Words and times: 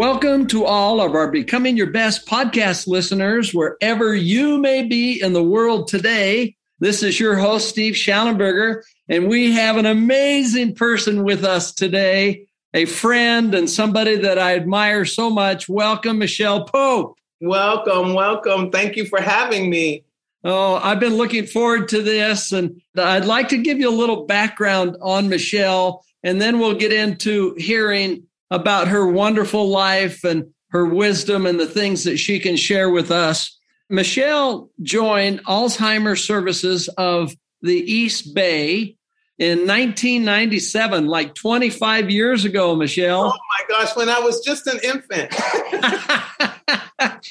Welcome 0.00 0.46
to 0.46 0.64
all 0.64 0.98
of 1.02 1.14
our 1.14 1.30
Becoming 1.30 1.76
Your 1.76 1.90
Best 1.90 2.26
podcast 2.26 2.86
listeners, 2.86 3.52
wherever 3.52 4.14
you 4.14 4.56
may 4.56 4.82
be 4.82 5.20
in 5.20 5.34
the 5.34 5.42
world 5.42 5.88
today. 5.88 6.56
This 6.78 7.02
is 7.02 7.20
your 7.20 7.36
host, 7.36 7.68
Steve 7.68 7.92
Shallenberger, 7.92 8.80
and 9.10 9.28
we 9.28 9.52
have 9.52 9.76
an 9.76 9.84
amazing 9.84 10.74
person 10.74 11.22
with 11.22 11.44
us 11.44 11.74
today, 11.74 12.46
a 12.72 12.86
friend 12.86 13.54
and 13.54 13.68
somebody 13.68 14.16
that 14.16 14.38
I 14.38 14.56
admire 14.56 15.04
so 15.04 15.28
much. 15.28 15.68
Welcome, 15.68 16.18
Michelle 16.18 16.64
Pope. 16.64 17.18
Welcome, 17.42 18.14
welcome. 18.14 18.70
Thank 18.70 18.96
you 18.96 19.04
for 19.04 19.20
having 19.20 19.68
me. 19.68 20.04
Oh, 20.44 20.76
I've 20.76 21.00
been 21.00 21.18
looking 21.18 21.44
forward 21.44 21.88
to 21.88 22.00
this, 22.00 22.52
and 22.52 22.80
I'd 22.96 23.26
like 23.26 23.50
to 23.50 23.58
give 23.58 23.78
you 23.78 23.90
a 23.90 23.92
little 23.92 24.24
background 24.24 24.96
on 25.02 25.28
Michelle, 25.28 26.02
and 26.22 26.40
then 26.40 26.58
we'll 26.58 26.76
get 26.76 26.90
into 26.90 27.54
hearing 27.58 28.28
about 28.50 28.88
her 28.88 29.06
wonderful 29.06 29.68
life 29.68 30.24
and 30.24 30.52
her 30.70 30.86
wisdom 30.86 31.46
and 31.46 31.58
the 31.58 31.66
things 31.66 32.04
that 32.04 32.16
she 32.16 32.38
can 32.38 32.56
share 32.56 32.90
with 32.90 33.10
us. 33.10 33.58
Michelle 33.88 34.70
joined 34.82 35.44
Alzheimer's 35.44 36.24
Services 36.24 36.88
of 36.96 37.34
the 37.62 37.74
East 37.74 38.34
Bay 38.34 38.96
in 39.38 39.60
1997, 39.60 41.06
like 41.06 41.34
25 41.34 42.10
years 42.10 42.44
ago, 42.44 42.76
Michelle. 42.76 43.24
Oh 43.24 43.38
my 43.58 43.64
gosh, 43.68 43.96
when 43.96 44.08
I 44.08 44.20
was 44.20 44.40
just 44.44 44.66
an 44.66 44.78
infant. 44.84 45.34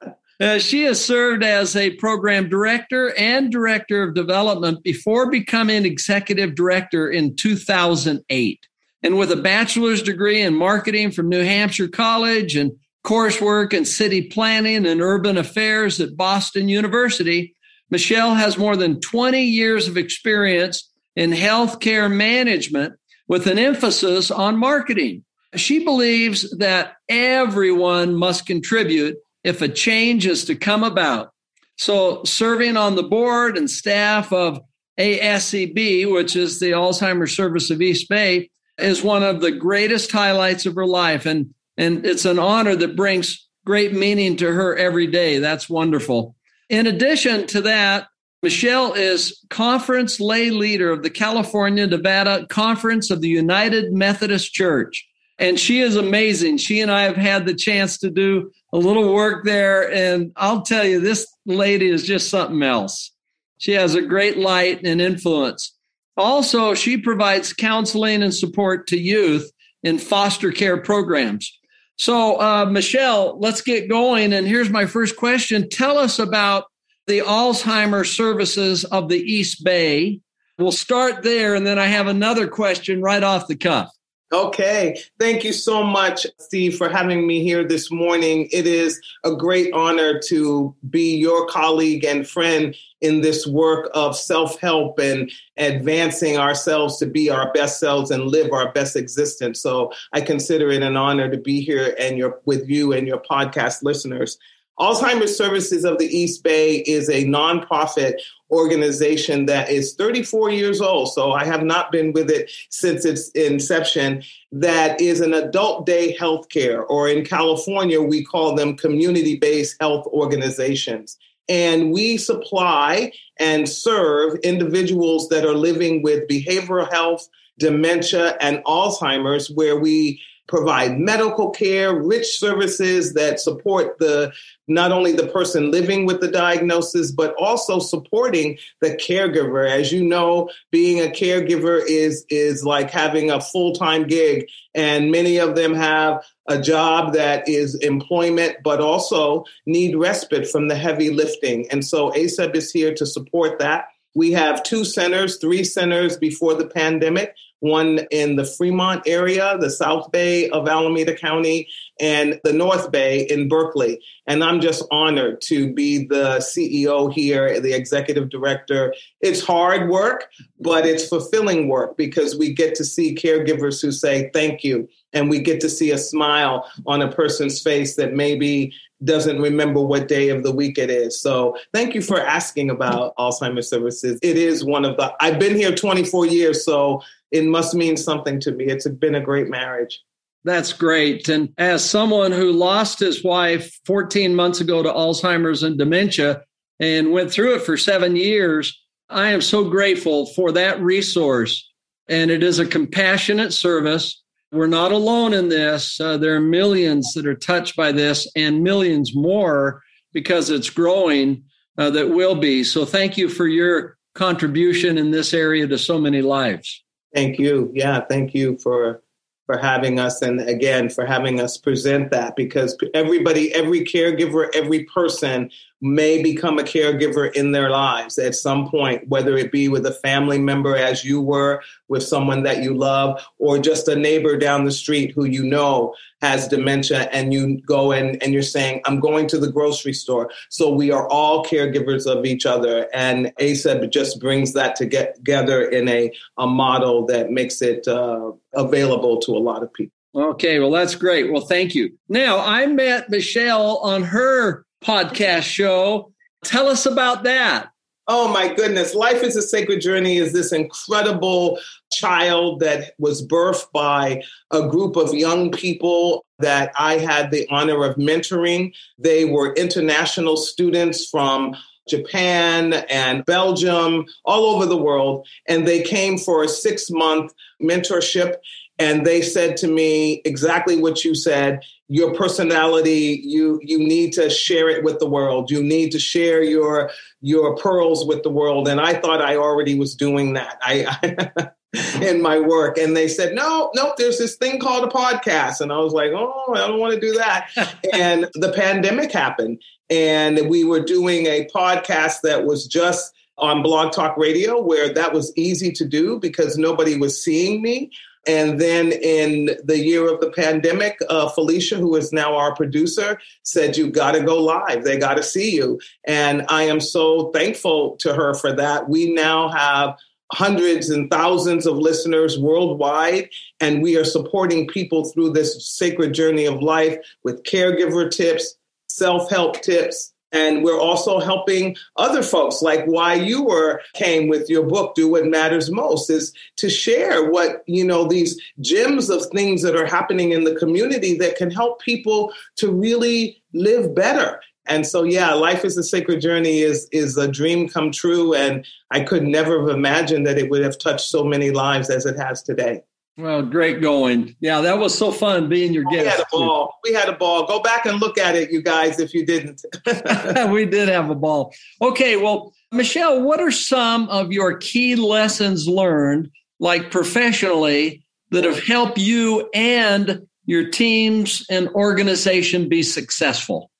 uh, 0.40 0.58
she 0.58 0.84
has 0.84 1.04
served 1.04 1.44
as 1.44 1.76
a 1.76 1.90
program 1.96 2.48
director 2.48 3.14
and 3.16 3.52
director 3.52 4.02
of 4.02 4.14
development 4.14 4.82
before 4.82 5.30
becoming 5.30 5.84
executive 5.84 6.54
director 6.54 7.08
in 7.10 7.36
2008 7.36 8.66
and 9.02 9.16
with 9.16 9.32
a 9.32 9.36
bachelor's 9.36 10.02
degree 10.02 10.42
in 10.42 10.54
marketing 10.54 11.10
from 11.10 11.28
New 11.28 11.42
Hampshire 11.42 11.88
College 11.88 12.56
and 12.56 12.72
coursework 13.04 13.72
in 13.72 13.84
city 13.84 14.22
planning 14.22 14.86
and 14.86 15.00
urban 15.00 15.38
affairs 15.38 16.00
at 16.00 16.16
Boston 16.16 16.68
University, 16.68 17.54
Michelle 17.90 18.34
has 18.34 18.58
more 18.58 18.76
than 18.76 19.00
20 19.00 19.42
years 19.42 19.88
of 19.88 19.96
experience 19.96 20.90
in 21.16 21.30
healthcare 21.30 22.12
management 22.14 22.94
with 23.26 23.46
an 23.46 23.58
emphasis 23.58 24.30
on 24.30 24.58
marketing. 24.58 25.24
She 25.56 25.84
believes 25.84 26.48
that 26.58 26.94
everyone 27.08 28.14
must 28.14 28.46
contribute 28.46 29.16
if 29.42 29.62
a 29.62 29.68
change 29.68 30.26
is 30.26 30.44
to 30.44 30.54
come 30.54 30.84
about. 30.84 31.30
So, 31.76 32.22
serving 32.24 32.76
on 32.76 32.94
the 32.94 33.02
board 33.02 33.56
and 33.56 33.68
staff 33.68 34.32
of 34.32 34.60
ASEB, 34.98 36.12
which 36.12 36.36
is 36.36 36.60
the 36.60 36.72
Alzheimer's 36.72 37.34
Service 37.34 37.70
of 37.70 37.80
East 37.80 38.08
Bay, 38.08 38.50
is 38.82 39.02
one 39.02 39.22
of 39.22 39.40
the 39.40 39.52
greatest 39.52 40.12
highlights 40.12 40.66
of 40.66 40.74
her 40.74 40.86
life. 40.86 41.26
And, 41.26 41.54
and 41.76 42.04
it's 42.06 42.24
an 42.24 42.38
honor 42.38 42.76
that 42.76 42.96
brings 42.96 43.48
great 43.64 43.92
meaning 43.92 44.36
to 44.38 44.52
her 44.52 44.76
every 44.76 45.06
day. 45.06 45.38
That's 45.38 45.68
wonderful. 45.68 46.34
In 46.68 46.86
addition 46.86 47.46
to 47.48 47.62
that, 47.62 48.08
Michelle 48.42 48.94
is 48.94 49.44
conference 49.50 50.18
lay 50.18 50.50
leader 50.50 50.90
of 50.90 51.02
the 51.02 51.10
California 51.10 51.86
Nevada 51.86 52.46
Conference 52.46 53.10
of 53.10 53.20
the 53.20 53.28
United 53.28 53.92
Methodist 53.92 54.52
Church. 54.52 55.06
And 55.38 55.58
she 55.58 55.80
is 55.80 55.96
amazing. 55.96 56.58
She 56.58 56.80
and 56.80 56.90
I 56.90 57.02
have 57.02 57.16
had 57.16 57.46
the 57.46 57.54
chance 57.54 57.98
to 57.98 58.10
do 58.10 58.50
a 58.72 58.78
little 58.78 59.12
work 59.12 59.44
there. 59.44 59.92
And 59.92 60.32
I'll 60.36 60.62
tell 60.62 60.86
you, 60.86 61.00
this 61.00 61.26
lady 61.44 61.88
is 61.88 62.06
just 62.06 62.30
something 62.30 62.62
else. 62.62 63.12
She 63.58 63.72
has 63.72 63.94
a 63.94 64.02
great 64.02 64.38
light 64.38 64.80
and 64.84 65.00
influence. 65.00 65.76
Also, 66.20 66.74
she 66.74 66.98
provides 66.98 67.52
counseling 67.54 68.22
and 68.22 68.34
support 68.34 68.86
to 68.88 68.98
youth 68.98 69.50
in 69.82 69.98
foster 69.98 70.52
care 70.52 70.76
programs. 70.76 71.58
So, 71.96 72.40
uh, 72.40 72.66
Michelle, 72.66 73.38
let's 73.40 73.62
get 73.62 73.88
going. 73.88 74.32
And 74.32 74.46
here's 74.46 74.70
my 74.70 74.86
first 74.86 75.16
question 75.16 75.68
Tell 75.68 75.98
us 75.98 76.18
about 76.18 76.64
the 77.06 77.20
Alzheimer's 77.20 78.10
services 78.10 78.84
of 78.84 79.08
the 79.08 79.18
East 79.18 79.64
Bay. 79.64 80.20
We'll 80.58 80.72
start 80.72 81.22
there, 81.22 81.54
and 81.54 81.66
then 81.66 81.78
I 81.78 81.86
have 81.86 82.06
another 82.06 82.46
question 82.48 83.00
right 83.00 83.22
off 83.22 83.48
the 83.48 83.56
cuff. 83.56 83.90
Okay. 84.32 84.96
Thank 85.18 85.42
you 85.42 85.52
so 85.52 85.82
much, 85.82 86.24
Steve, 86.38 86.76
for 86.76 86.88
having 86.88 87.26
me 87.26 87.42
here 87.42 87.64
this 87.64 87.90
morning. 87.90 88.48
It 88.52 88.64
is 88.64 89.00
a 89.24 89.34
great 89.34 89.72
honor 89.72 90.20
to 90.26 90.72
be 90.88 91.16
your 91.16 91.48
colleague 91.48 92.04
and 92.04 92.28
friend 92.28 92.76
in 93.00 93.22
this 93.22 93.44
work 93.44 93.90
of 93.92 94.16
self 94.16 94.60
help 94.60 95.00
and 95.00 95.32
advancing 95.56 96.36
ourselves 96.38 96.98
to 96.98 97.06
be 97.06 97.28
our 97.28 97.52
best 97.52 97.80
selves 97.80 98.12
and 98.12 98.26
live 98.26 98.52
our 98.52 98.70
best 98.72 98.94
existence. 98.94 99.60
So 99.60 99.92
I 100.12 100.20
consider 100.20 100.70
it 100.70 100.84
an 100.84 100.96
honor 100.96 101.28
to 101.28 101.38
be 101.38 101.60
here 101.60 101.96
and 101.98 102.16
your, 102.16 102.40
with 102.44 102.68
you 102.68 102.92
and 102.92 103.08
your 103.08 103.20
podcast 103.28 103.82
listeners. 103.82 104.38
Alzheimer's 104.78 105.36
Services 105.36 105.84
of 105.84 105.98
the 105.98 106.06
East 106.06 106.42
Bay 106.42 106.78
is 106.78 107.08
a 107.08 107.24
nonprofit 107.24 108.14
organization 108.50 109.46
that 109.46 109.70
is 109.70 109.94
34 109.94 110.50
years 110.50 110.80
old. 110.80 111.12
So 111.12 111.32
I 111.32 111.44
have 111.44 111.62
not 111.62 111.92
been 111.92 112.12
with 112.12 112.30
it 112.30 112.50
since 112.70 113.04
its 113.04 113.28
inception. 113.30 114.22
That 114.52 115.00
is 115.00 115.20
an 115.20 115.34
adult 115.34 115.86
day 115.86 116.16
healthcare, 116.18 116.84
or 116.88 117.08
in 117.08 117.24
California, 117.24 118.00
we 118.00 118.24
call 118.24 118.54
them 118.54 118.76
community 118.76 119.36
based 119.36 119.76
health 119.80 120.06
organizations. 120.06 121.16
And 121.48 121.90
we 121.92 122.16
supply 122.16 123.12
and 123.38 123.68
serve 123.68 124.38
individuals 124.44 125.28
that 125.28 125.44
are 125.44 125.54
living 125.54 126.02
with 126.02 126.28
behavioral 126.28 126.90
health, 126.90 127.28
dementia, 127.58 128.36
and 128.40 128.62
Alzheimer's, 128.64 129.50
where 129.50 129.78
we 129.78 130.22
provide 130.50 130.98
medical 130.98 131.50
care, 131.50 131.94
rich 131.94 132.38
services 132.38 133.14
that 133.14 133.38
support 133.38 133.98
the 133.98 134.32
not 134.66 134.92
only 134.92 135.12
the 135.12 135.28
person 135.28 135.70
living 135.70 136.06
with 136.06 136.20
the 136.20 136.30
diagnosis, 136.30 137.12
but 137.12 137.34
also 137.38 137.78
supporting 137.78 138.58
the 138.80 138.90
caregiver. 138.90 139.68
As 139.68 139.92
you 139.92 140.04
know, 140.04 140.50
being 140.70 140.98
a 140.98 141.10
caregiver 141.10 141.80
is 141.86 142.26
is 142.28 142.64
like 142.64 142.90
having 142.90 143.30
a 143.30 143.40
full 143.40 143.72
time 143.72 144.06
gig, 144.06 144.48
and 144.74 145.12
many 145.12 145.38
of 145.38 145.54
them 145.54 145.72
have 145.72 146.22
a 146.48 146.60
job 146.60 147.14
that 147.14 147.48
is 147.48 147.76
employment, 147.76 148.56
but 148.64 148.80
also 148.80 149.44
need 149.66 149.94
respite 149.94 150.48
from 150.48 150.66
the 150.66 150.76
heavy 150.76 151.10
lifting. 151.10 151.70
And 151.70 151.84
so 151.84 152.10
ACEB 152.10 152.56
is 152.56 152.72
here 152.72 152.92
to 152.94 153.06
support 153.06 153.60
that. 153.60 153.84
We 154.16 154.32
have 154.32 154.64
two 154.64 154.84
centers, 154.84 155.36
three 155.36 155.62
centers 155.62 156.16
before 156.16 156.54
the 156.54 156.66
pandemic 156.66 157.36
one 157.60 158.00
in 158.10 158.36
the 158.36 158.44
Fremont 158.44 159.02
area, 159.06 159.56
the 159.58 159.70
South 159.70 160.10
Bay 160.10 160.48
of 160.50 160.68
Alameda 160.68 161.14
County, 161.14 161.68
and 162.00 162.40
the 162.44 162.52
North 162.52 162.90
Bay 162.90 163.26
in 163.28 163.48
Berkeley. 163.48 164.00
And 164.26 164.42
I'm 164.42 164.60
just 164.60 164.84
honored 164.90 165.40
to 165.42 165.72
be 165.72 166.06
the 166.06 166.38
CEO 166.38 167.12
here, 167.12 167.60
the 167.60 167.72
executive 167.72 168.30
director. 168.30 168.94
It's 169.20 169.44
hard 169.44 169.88
work, 169.90 170.30
but 170.58 170.86
it's 170.86 171.08
fulfilling 171.08 171.68
work 171.68 171.96
because 171.96 172.36
we 172.36 172.52
get 172.54 172.74
to 172.76 172.84
see 172.84 173.14
caregivers 173.14 173.80
who 173.82 173.92
say 173.92 174.30
thank 174.32 174.64
you. 174.64 174.88
And 175.12 175.28
we 175.28 175.40
get 175.40 175.60
to 175.60 175.68
see 175.68 175.90
a 175.90 175.98
smile 175.98 176.70
on 176.86 177.02
a 177.02 177.10
person's 177.10 177.60
face 177.60 177.96
that 177.96 178.14
maybe 178.14 178.72
doesn't 179.02 179.40
remember 179.40 179.80
what 179.80 180.08
day 180.08 180.28
of 180.28 180.42
the 180.42 180.52
week 180.52 180.78
it 180.78 180.90
is. 180.90 181.20
So 181.20 181.56
thank 181.72 181.94
you 181.94 182.02
for 182.02 182.20
asking 182.20 182.70
about 182.70 183.16
Alzheimer's 183.16 183.68
services. 183.68 184.18
It 184.22 184.36
is 184.36 184.64
one 184.64 184.84
of 184.84 184.96
the, 184.96 185.12
I've 185.20 185.38
been 185.38 185.56
here 185.56 185.74
24 185.74 186.26
years, 186.26 186.64
so 186.64 187.02
it 187.30 187.44
must 187.44 187.74
mean 187.74 187.96
something 187.96 188.40
to 188.40 188.52
me. 188.52 188.66
It's 188.66 188.88
been 188.88 189.14
a 189.14 189.20
great 189.20 189.48
marriage. 189.48 190.00
That's 190.44 190.72
great. 190.72 191.28
And 191.28 191.52
as 191.58 191.88
someone 191.88 192.32
who 192.32 192.52
lost 192.52 192.98
his 192.98 193.22
wife 193.22 193.78
14 193.84 194.34
months 194.34 194.60
ago 194.60 194.82
to 194.82 194.90
Alzheimer's 194.90 195.62
and 195.62 195.76
dementia 195.76 196.42
and 196.78 197.12
went 197.12 197.30
through 197.30 197.56
it 197.56 197.62
for 197.62 197.76
seven 197.76 198.16
years, 198.16 198.80
I 199.10 199.30
am 199.30 199.42
so 199.42 199.68
grateful 199.68 200.26
for 200.26 200.52
that 200.52 200.80
resource. 200.80 201.68
And 202.08 202.30
it 202.30 202.42
is 202.42 202.58
a 202.58 202.66
compassionate 202.66 203.52
service. 203.52 204.22
We're 204.50 204.66
not 204.66 204.92
alone 204.92 205.34
in 205.34 205.48
this. 205.48 206.00
Uh, 206.00 206.16
there 206.16 206.34
are 206.34 206.40
millions 206.40 207.12
that 207.14 207.26
are 207.26 207.36
touched 207.36 207.76
by 207.76 207.92
this 207.92 208.26
and 208.34 208.64
millions 208.64 209.14
more 209.14 209.82
because 210.12 210.50
it's 210.50 210.70
growing 210.70 211.44
uh, 211.76 211.90
that 211.90 212.10
will 212.10 212.34
be. 212.34 212.64
So 212.64 212.84
thank 212.84 213.16
you 213.16 213.28
for 213.28 213.46
your 213.46 213.96
contribution 214.14 214.98
in 214.98 215.10
this 215.10 215.32
area 215.34 215.66
to 215.68 215.78
so 215.78 215.98
many 216.00 216.22
lives. 216.22 216.82
Thank 217.14 217.38
you. 217.38 217.70
Yeah, 217.74 218.00
thank 218.08 218.34
you 218.34 218.58
for 218.58 219.02
for 219.46 219.58
having 219.58 219.98
us 219.98 220.22
and 220.22 220.40
again 220.42 220.88
for 220.88 221.04
having 221.04 221.40
us 221.40 221.56
present 221.56 222.12
that 222.12 222.36
because 222.36 222.76
everybody 222.94 223.52
every 223.52 223.84
caregiver 223.84 224.48
every 224.54 224.84
person 224.84 225.50
may 225.80 226.22
become 226.22 226.58
a 226.58 226.62
caregiver 226.62 227.32
in 227.34 227.52
their 227.52 227.70
lives 227.70 228.18
at 228.18 228.34
some 228.34 228.68
point 228.68 229.06
whether 229.08 229.36
it 229.36 229.50
be 229.50 229.68
with 229.68 229.86
a 229.86 229.92
family 229.92 230.38
member 230.38 230.76
as 230.76 231.04
you 231.04 231.20
were 231.20 231.62
with 231.88 232.02
someone 232.02 232.42
that 232.42 232.62
you 232.62 232.74
love 232.74 233.20
or 233.38 233.58
just 233.58 233.88
a 233.88 233.96
neighbor 233.96 234.36
down 234.36 234.64
the 234.64 234.72
street 234.72 235.12
who 235.14 235.24
you 235.24 235.42
know 235.42 235.94
has 236.20 236.46
dementia 236.48 237.08
and 237.12 237.32
you 237.32 237.60
go 237.62 237.92
in 237.92 238.16
and 238.16 238.32
you're 238.32 238.42
saying 238.42 238.80
i'm 238.84 239.00
going 239.00 239.26
to 239.26 239.38
the 239.38 239.50
grocery 239.50 239.92
store 239.92 240.30
so 240.48 240.70
we 240.70 240.90
are 240.90 241.08
all 241.08 241.44
caregivers 241.44 242.06
of 242.06 242.24
each 242.24 242.44
other 242.44 242.88
and 242.92 243.32
ACEB 243.40 243.90
just 243.90 244.20
brings 244.20 244.52
that 244.52 244.76
together 244.76 245.62
in 245.62 245.88
a, 245.88 246.12
a 246.38 246.46
model 246.46 247.06
that 247.06 247.30
makes 247.30 247.62
it 247.62 247.86
uh, 247.88 248.32
available 248.54 249.18
to 249.20 249.32
a 249.32 249.38
lot 249.38 249.62
of 249.62 249.72
people. 249.72 249.94
Okay, 250.14 250.58
well, 250.58 250.70
that's 250.70 250.94
great. 250.94 251.32
Well, 251.32 251.46
thank 251.46 251.74
you. 251.74 251.96
Now, 252.08 252.40
I 252.40 252.66
met 252.66 253.10
Michelle 253.10 253.78
on 253.78 254.02
her 254.02 254.66
podcast 254.84 255.42
show. 255.42 256.12
Tell 256.44 256.68
us 256.68 256.86
about 256.86 257.24
that. 257.24 257.70
Oh 258.08 258.32
my 258.32 258.52
goodness. 258.52 258.94
Life 258.94 259.22
is 259.22 259.36
a 259.36 259.42
Sacred 259.42 259.80
Journey 259.80 260.16
is 260.16 260.32
this 260.32 260.52
incredible 260.52 261.60
child 261.92 262.58
that 262.60 262.94
was 262.98 263.24
birthed 263.24 263.70
by 263.72 264.22
a 264.50 264.68
group 264.68 264.96
of 264.96 265.14
young 265.14 265.52
people 265.52 266.24
that 266.40 266.72
I 266.76 266.94
had 266.94 267.30
the 267.30 267.46
honor 267.50 267.84
of 267.84 267.96
mentoring. 267.96 268.72
They 268.98 269.26
were 269.26 269.54
international 269.54 270.36
students 270.36 271.08
from 271.08 271.54
Japan 271.88 272.72
and 272.90 273.24
Belgium, 273.26 274.06
all 274.24 274.56
over 274.56 274.66
the 274.66 274.76
world. 274.76 275.26
And 275.48 275.66
they 275.66 275.82
came 275.82 276.18
for 276.18 276.42
a 276.42 276.48
six 276.48 276.90
month 276.90 277.32
mentorship. 277.62 278.36
And 278.80 279.06
they 279.06 279.22
said 279.22 279.58
to 279.58 279.68
me 279.68 280.22
exactly 280.24 280.80
what 280.80 281.04
you 281.04 281.14
said 281.14 281.60
your 281.90 282.14
personality 282.14 283.20
you 283.24 283.58
you 283.64 283.76
need 283.76 284.12
to 284.12 284.30
share 284.30 284.68
it 284.68 284.84
with 284.84 285.00
the 285.00 285.08
world. 285.08 285.50
You 285.50 285.60
need 285.60 285.90
to 285.90 285.98
share 285.98 286.40
your 286.40 286.90
your 287.20 287.56
pearls 287.56 288.06
with 288.06 288.22
the 288.22 288.30
world. 288.30 288.68
And 288.68 288.80
i 288.80 288.94
thought 288.94 289.20
i 289.20 289.36
already 289.36 289.76
was 289.76 289.96
doing 289.96 290.34
that. 290.34 290.56
I, 290.62 290.86
I 291.02 291.50
in 292.00 292.22
my 292.22 292.38
work. 292.38 292.78
And 292.78 292.96
they 292.96 293.08
said 293.08 293.34
no 293.34 293.72
no 293.74 293.92
there's 293.98 294.18
this 294.18 294.36
thing 294.36 294.60
called 294.60 294.84
a 294.84 294.86
podcast. 294.86 295.60
And 295.60 295.72
i 295.72 295.78
was 295.78 295.92
like 295.92 296.12
oh 296.14 296.54
i 296.54 296.68
don't 296.68 296.78
want 296.78 296.94
to 296.94 297.00
do 297.00 297.14
that. 297.14 297.50
And 297.92 298.28
the 298.34 298.52
pandemic 298.52 299.10
happened. 299.10 299.60
And 299.90 300.48
we 300.48 300.62
were 300.62 300.84
doing 300.84 301.26
a 301.26 301.48
podcast 301.52 302.20
that 302.22 302.44
was 302.46 302.68
just 302.68 303.12
on 303.36 303.62
Blog 303.62 303.92
Talk 303.92 304.16
Radio, 304.16 304.60
where 304.62 304.92
that 304.94 305.12
was 305.12 305.32
easy 305.36 305.72
to 305.72 305.84
do 305.84 306.20
because 306.20 306.56
nobody 306.56 306.96
was 306.96 307.20
seeing 307.20 307.62
me. 307.62 307.90
And 308.26 308.60
then 308.60 308.92
in 308.92 309.50
the 309.64 309.78
year 309.78 310.12
of 310.12 310.20
the 310.20 310.30
pandemic, 310.30 310.98
uh, 311.08 311.30
Felicia, 311.30 311.76
who 311.76 311.96
is 311.96 312.12
now 312.12 312.36
our 312.36 312.54
producer, 312.54 313.18
said, 313.44 313.76
You 313.76 313.90
got 313.90 314.12
to 314.12 314.22
go 314.22 314.42
live. 314.42 314.84
They 314.84 314.98
got 314.98 315.16
to 315.16 315.22
see 315.22 315.54
you. 315.54 315.80
And 316.06 316.44
I 316.48 316.64
am 316.64 316.80
so 316.80 317.30
thankful 317.30 317.96
to 317.98 318.14
her 318.14 318.34
for 318.34 318.52
that. 318.52 318.88
We 318.88 319.12
now 319.12 319.48
have 319.48 319.96
hundreds 320.32 320.90
and 320.90 321.10
thousands 321.10 321.66
of 321.66 321.76
listeners 321.76 322.38
worldwide, 322.38 323.28
and 323.58 323.82
we 323.82 323.96
are 323.96 324.04
supporting 324.04 324.68
people 324.68 325.04
through 325.04 325.32
this 325.32 325.66
sacred 325.66 326.14
journey 326.14 326.46
of 326.46 326.62
life 326.62 326.98
with 327.24 327.42
caregiver 327.44 328.10
tips, 328.10 328.54
self 328.88 329.30
help 329.30 329.60
tips. 329.62 330.09
And 330.32 330.62
we're 330.62 330.80
also 330.80 331.18
helping 331.18 331.76
other 331.96 332.22
folks, 332.22 332.62
like 332.62 332.84
why 332.84 333.14
you 333.14 333.44
were 333.44 333.82
came 333.94 334.28
with 334.28 334.48
your 334.48 334.64
book, 334.64 334.94
Do 334.94 335.08
What 335.08 335.26
Matters 335.26 335.70
Most, 335.70 336.08
is 336.10 336.32
to 336.56 336.70
share 336.70 337.30
what, 337.30 337.62
you 337.66 337.84
know, 337.84 338.04
these 338.04 338.40
gems 338.60 339.10
of 339.10 339.26
things 339.26 339.62
that 339.62 339.76
are 339.76 339.86
happening 339.86 340.32
in 340.32 340.44
the 340.44 340.54
community 340.54 341.16
that 341.18 341.36
can 341.36 341.50
help 341.50 341.80
people 341.80 342.32
to 342.56 342.70
really 342.70 343.42
live 343.52 343.94
better. 343.94 344.40
And 344.66 344.86
so, 344.86 345.02
yeah, 345.02 345.32
life 345.32 345.64
is 345.64 345.76
a 345.76 345.82
sacred 345.82 346.20
journey 346.20 346.60
is 346.60 346.88
is 346.92 347.16
a 347.16 347.26
dream 347.26 347.68
come 347.68 347.90
true, 347.90 348.34
and 348.34 348.64
I 348.90 349.00
could 349.00 349.24
never 349.24 349.60
have 349.60 349.76
imagined 349.76 350.26
that 350.26 350.38
it 350.38 350.48
would 350.48 350.62
have 350.62 350.78
touched 350.78 351.08
so 351.08 351.24
many 351.24 351.50
lives 351.50 351.90
as 351.90 352.06
it 352.06 352.16
has 352.16 352.42
today. 352.42 352.82
Well, 353.20 353.42
great 353.42 353.82
going. 353.82 354.34
Yeah, 354.40 354.62
that 354.62 354.78
was 354.78 354.96
so 354.96 355.12
fun 355.12 355.48
being 355.48 355.74
your 355.74 355.84
guest. 355.84 356.04
We 356.04 356.08
had 356.08 356.20
a 356.20 356.26
ball. 356.32 356.74
We 356.82 356.92
had 356.94 357.08
a 357.08 357.12
ball. 357.12 357.46
Go 357.46 357.60
back 357.60 357.84
and 357.84 358.00
look 358.00 358.16
at 358.16 358.34
it, 358.34 358.50
you 358.50 358.62
guys, 358.62 358.98
if 358.98 359.12
you 359.12 359.26
didn't. 359.26 359.62
we 360.50 360.64
did 360.64 360.88
have 360.88 361.10
a 361.10 361.14
ball. 361.14 361.52
Okay, 361.82 362.16
well, 362.16 362.54
Michelle, 362.72 363.22
what 363.22 363.40
are 363.40 363.50
some 363.50 364.08
of 364.08 364.32
your 364.32 364.56
key 364.56 364.96
lessons 364.96 365.68
learned, 365.68 366.30
like 366.58 366.90
professionally, 366.90 368.06
that 368.30 368.44
have 368.44 368.62
helped 368.62 368.96
you 368.96 369.50
and 369.52 370.26
your 370.46 370.70
teams 370.70 371.44
and 371.50 371.68
organization 371.70 372.68
be 372.68 372.82
successful? 372.82 373.70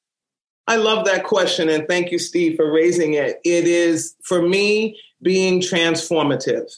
I 0.66 0.76
love 0.76 1.06
that 1.06 1.25
question. 1.25 1.69
And 1.69 1.88
thank 1.88 2.12
you, 2.12 2.19
Steve, 2.19 2.56
for 2.56 2.70
raising 2.70 3.14
it. 3.14 3.40
It 3.44 3.66
is, 3.66 4.14
for 4.22 4.42
me, 4.42 5.00
being 5.22 5.60
transformative 5.60 6.70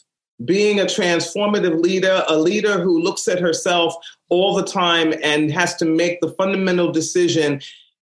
being 0.45 0.79
a 0.79 0.85
transformative 0.85 1.81
leader, 1.81 2.23
a 2.27 2.37
leader 2.37 2.81
who 2.81 3.01
looks 3.01 3.27
at 3.27 3.39
herself 3.39 3.95
all 4.29 4.55
the 4.55 4.65
time 4.65 5.13
and 5.23 5.51
has 5.51 5.75
to 5.75 5.85
make 5.85 6.19
the 6.21 6.31
fundamental 6.31 6.91
decision 6.91 7.61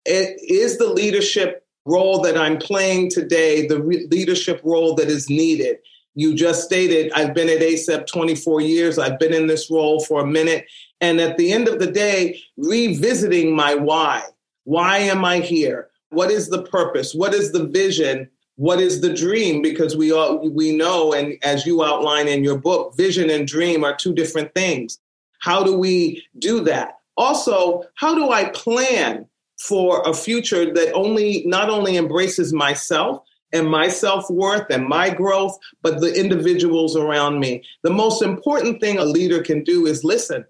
it 0.07 0.39
is 0.41 0.77
the 0.77 0.87
leadership 0.87 1.65
role 1.85 2.21
that 2.21 2.37
I'm 2.37 2.57
playing 2.57 3.11
today, 3.11 3.67
the 3.67 3.81
re- 3.81 4.07
leadership 4.09 4.61
role 4.63 4.95
that 4.95 5.09
is 5.09 5.29
needed. 5.29 5.77
You 6.15 6.33
just 6.33 6.63
stated, 6.63 7.11
I've 7.13 7.35
been 7.35 7.49
at 7.49 7.61
ACEB 7.61 8.07
24 8.07 8.61
years, 8.61 8.97
I've 8.97 9.19
been 9.19 9.33
in 9.33 9.47
this 9.47 9.69
role 9.69 10.03
for 10.03 10.21
a 10.21 10.25
minute. 10.25 10.65
And 11.01 11.19
at 11.19 11.37
the 11.37 11.51
end 11.51 11.67
of 11.67 11.79
the 11.79 11.91
day, 11.91 12.39
revisiting 12.55 13.55
my 13.55 13.75
why. 13.75 14.23
Why 14.63 14.97
am 14.97 15.23
I 15.23 15.39
here? 15.39 15.89
What 16.09 16.31
is 16.31 16.49
the 16.49 16.63
purpose? 16.63 17.13
What 17.13 17.33
is 17.33 17.51
the 17.51 17.65
vision? 17.67 18.29
What 18.57 18.81
is 18.81 19.01
the 19.01 19.13
dream? 19.13 19.61
Because 19.61 19.95
we 19.95 20.11
all 20.11 20.49
we 20.49 20.75
know 20.75 21.13
and 21.13 21.37
as 21.43 21.65
you 21.65 21.83
outline 21.83 22.27
in 22.27 22.43
your 22.43 22.57
book 22.57 22.95
vision 22.97 23.29
and 23.29 23.47
dream 23.47 23.83
are 23.83 23.95
two 23.95 24.13
different 24.13 24.53
things. 24.53 24.99
How 25.39 25.63
do 25.63 25.77
we 25.77 26.25
do 26.37 26.61
that? 26.61 26.97
Also 27.15 27.83
how 27.95 28.13
do 28.13 28.31
i 28.31 28.49
plan 28.49 29.25
for 29.59 30.01
a 30.01 30.13
future 30.13 30.71
that 30.73 30.91
only 30.93 31.43
not 31.45 31.69
only 31.69 31.97
embraces 31.97 32.51
myself 32.51 33.23
and 33.53 33.69
my 33.69 33.87
self-worth 33.87 34.69
and 34.69 34.87
my 34.87 35.09
growth 35.09 35.57
but 35.83 36.01
the 36.01 36.13
individuals 36.19 36.95
around 36.95 37.39
me? 37.39 37.63
The 37.83 37.91
most 37.91 38.23
important 38.23 38.81
thing 38.81 38.97
a 38.97 39.05
leader 39.05 39.41
can 39.41 39.63
do 39.63 39.85
is 39.85 40.03
listen. 40.03 40.45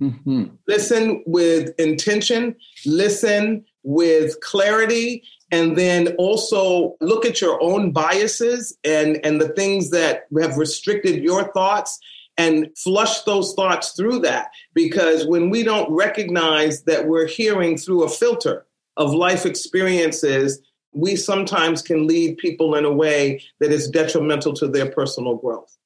Mm-hmm. 0.00 0.44
listen 0.66 1.22
with 1.26 1.78
intention 1.78 2.56
listen 2.86 3.64
with 3.84 4.40
clarity 4.40 5.22
and 5.52 5.76
then 5.76 6.08
also 6.16 6.96
look 7.00 7.24
at 7.24 7.40
your 7.40 7.62
own 7.62 7.92
biases 7.92 8.76
and 8.82 9.24
and 9.24 9.40
the 9.40 9.50
things 9.50 9.90
that 9.90 10.24
have 10.40 10.56
restricted 10.56 11.22
your 11.22 11.52
thoughts 11.52 12.00
and 12.38 12.68
flush 12.76 13.20
those 13.22 13.52
thoughts 13.54 13.92
through 13.92 14.18
that. 14.20 14.50
Because 14.74 15.26
when 15.26 15.50
we 15.50 15.62
don't 15.62 15.92
recognize 15.92 16.82
that 16.84 17.06
we're 17.06 17.28
hearing 17.28 17.76
through 17.76 18.02
a 18.02 18.08
filter 18.08 18.66
of 18.96 19.14
life 19.14 19.46
experiences 19.46 20.60
we 20.92 21.16
sometimes 21.16 21.82
can 21.82 22.06
lead 22.06 22.36
people 22.38 22.74
in 22.74 22.84
a 22.84 22.92
way 22.92 23.42
that 23.60 23.72
is 23.72 23.88
detrimental 23.88 24.52
to 24.52 24.68
their 24.68 24.90
personal 24.90 25.36
growth 25.36 25.76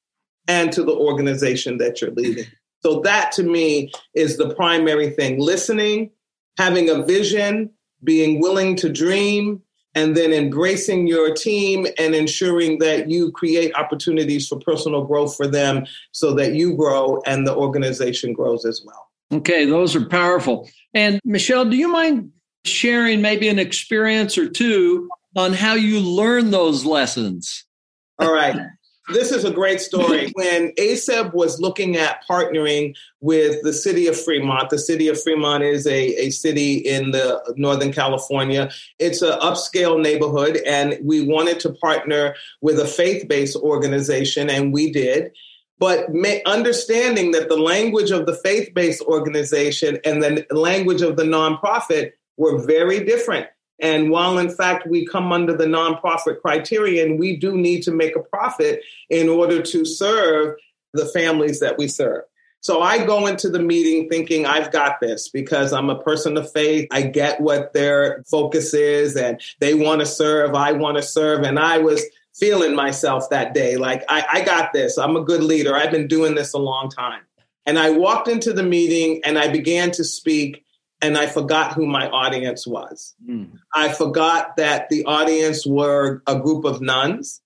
and 0.49 0.73
to 0.73 0.83
the 0.83 0.95
organization 0.95 1.79
that 1.79 2.01
you're 2.01 2.11
leading. 2.13 2.47
So 2.83 3.01
that 3.01 3.33
to 3.33 3.43
me 3.43 3.93
is 4.15 4.37
the 4.37 4.55
primary 4.55 5.11
thing. 5.11 5.41
Listening 5.41 6.11
having 6.59 6.89
a 6.89 7.05
vision 7.05 7.71
being 8.07 8.41
willing 8.41 8.77
to 8.77 8.89
dream, 8.89 9.61
and 9.97 10.15
then 10.15 10.33
embracing 10.33 11.07
your 11.07 11.35
team 11.35 11.87
and 11.99 12.15
ensuring 12.15 12.79
that 12.79 13.11
you 13.11 13.33
create 13.33 13.75
opportunities 13.75 14.47
for 14.47 14.59
personal 14.61 15.05
growth 15.05 15.35
for 15.35 15.47
them 15.47 15.87
so 16.13 16.35
that 16.35 16.55
you 16.55 16.77
grow 16.77 17.21
and 17.27 17.47
the 17.47 17.55
organization 17.55 18.35
grows 18.35 18.67
as 18.67 18.83
well. 18.85 19.09
Okay, 19.33 19.65
those 19.65 19.97
are 19.97 20.05
powerful. 20.05 20.69
And 20.93 21.19
Michelle, 21.25 21.65
do 21.65 21.77
you 21.77 21.89
mind 21.89 22.31
sharing 22.65 23.23
maybe 23.23 23.49
an 23.49 23.59
experience 23.59 24.37
or 24.37 24.49
two 24.49 25.09
on 25.35 25.55
how 25.55 25.75
you 25.75 26.01
learn 26.01 26.51
those 26.51 26.85
lessons? 26.85 27.65
All 28.19 28.33
right. 28.33 28.55
This 29.13 29.31
is 29.31 29.45
a 29.45 29.51
great 29.51 29.81
story. 29.81 30.33
when 30.35 30.73
ACEB 30.73 31.33
was 31.33 31.61
looking 31.61 31.97
at 31.97 32.25
partnering 32.29 32.97
with 33.21 33.63
the 33.63 33.73
city 33.73 34.07
of 34.07 34.21
Fremont, 34.21 34.71
the 34.71 34.79
city 34.79 35.09
of 35.09 35.21
Fremont 35.23 35.63
is 35.63 35.87
a, 35.87 36.27
a 36.27 36.31
city 36.31 36.75
in 36.77 37.13
the 37.13 37.55
Northern 37.57 37.93
California. 37.93 38.71
It's 38.99 39.23
an 39.23 39.39
upscale 39.41 40.01
neighborhood, 40.01 40.59
and 40.67 40.99
we 41.03 41.23
wanted 41.23 41.61
to 41.61 41.73
partner 41.73 42.35
with 42.61 42.81
a 42.81 42.87
faith 42.87 43.29
based 43.29 43.57
organization, 43.57 44.51
and 44.51 44.73
we 44.73 44.91
did. 44.91 45.33
But 45.79 46.13
may, 46.13 46.43
understanding 46.45 47.33
that 47.33 47.49
the 47.49 47.59
language 47.59 48.11
of 48.11 48.27
the 48.27 48.35
faith 48.35 48.73
based 48.75 49.03
organization 49.03 49.99
and 50.05 50.23
the 50.23 50.47
language 50.51 51.03
of 51.03 51.17
the 51.17 51.25
nonprofit 51.25 52.13
were 52.37 52.65
very 52.67 53.05
different. 53.05 53.47
And 53.81 54.11
while 54.11 54.39
in 54.39 54.51
fact 54.51 54.87
we 54.87 55.07
come 55.07 55.33
under 55.33 55.57
the 55.57 55.67
nonprofit 55.67 56.41
criterion, 56.41 57.19
we 57.19 57.37
do 57.37 57.57
need 57.57 57.83
to 57.83 57.93
make 57.93 58.17
a 58.17 58.23
profit 58.23 58.83
in 59.11 59.29
order 59.29 59.63
to 59.63 59.85
serve 59.85 60.57
the 60.93 61.07
families 61.07 61.61
that 61.61 61.77
we 61.77 61.89
serve. 61.89 62.23
So 62.61 62.83
I 62.83 63.05
go 63.05 63.27
into 63.27 63.49
the 63.49 63.61
meeting 63.61 64.09
thinking 64.09 64.45
I've 64.45 64.73
got 64.73 64.99
this 65.01 65.29
because 65.29 65.73
I'm 65.73 65.89
a 65.89 66.03
person 66.03 66.37
of 66.37 66.51
faith. 66.51 66.89
I 66.91 67.03
get 67.03 67.41
what 67.41 67.73
their 67.73 68.25
focus 68.29 68.75
is 68.75 69.15
and 69.15 69.41
they 69.61 69.75
want 69.75 70.01
to 70.01 70.07
serve. 70.07 70.55
I 70.55 70.73
want 70.73 70.97
to 70.97 71.03
serve. 71.03 71.45
And 71.45 71.61
I 71.61 71.79
was 71.79 72.03
feeling 72.35 72.75
myself 72.75 73.31
that 73.31 73.55
day 73.55 73.77
like, 73.77 74.03
I, 74.09 74.27
I 74.33 74.41
got 74.41 74.73
this. 74.73 74.99
I'm 74.99 75.17
a 75.17 75.23
good 75.23 75.45
leader. 75.45 75.77
I've 75.77 75.93
been 75.93 76.09
doing 76.09 76.35
this 76.35 76.55
a 76.55 76.59
long 76.59 76.91
time. 76.91 77.23
And 77.67 77.79
I 77.79 77.91
walked 77.91 78.27
into 78.27 78.53
the 78.53 78.65
meeting 78.65 79.21
and 79.25 79.39
I 79.39 79.49
began 79.49 79.93
to 79.93 80.03
speak 80.03 80.65
and 81.07 81.17
I 81.17 81.27
forgot 81.27 81.73
who 81.73 81.87
my 81.87 82.09
audience 82.09 82.67
was. 82.67 83.15
Mm. 83.25 83.53
I 83.73 83.91
forgot 83.93 84.57
that 84.57 84.89
the 84.89 85.05
audience 85.05 85.65
were 85.65 86.21
a 86.27 86.37
group 86.37 86.65
of 86.65 86.81
nuns 86.81 87.41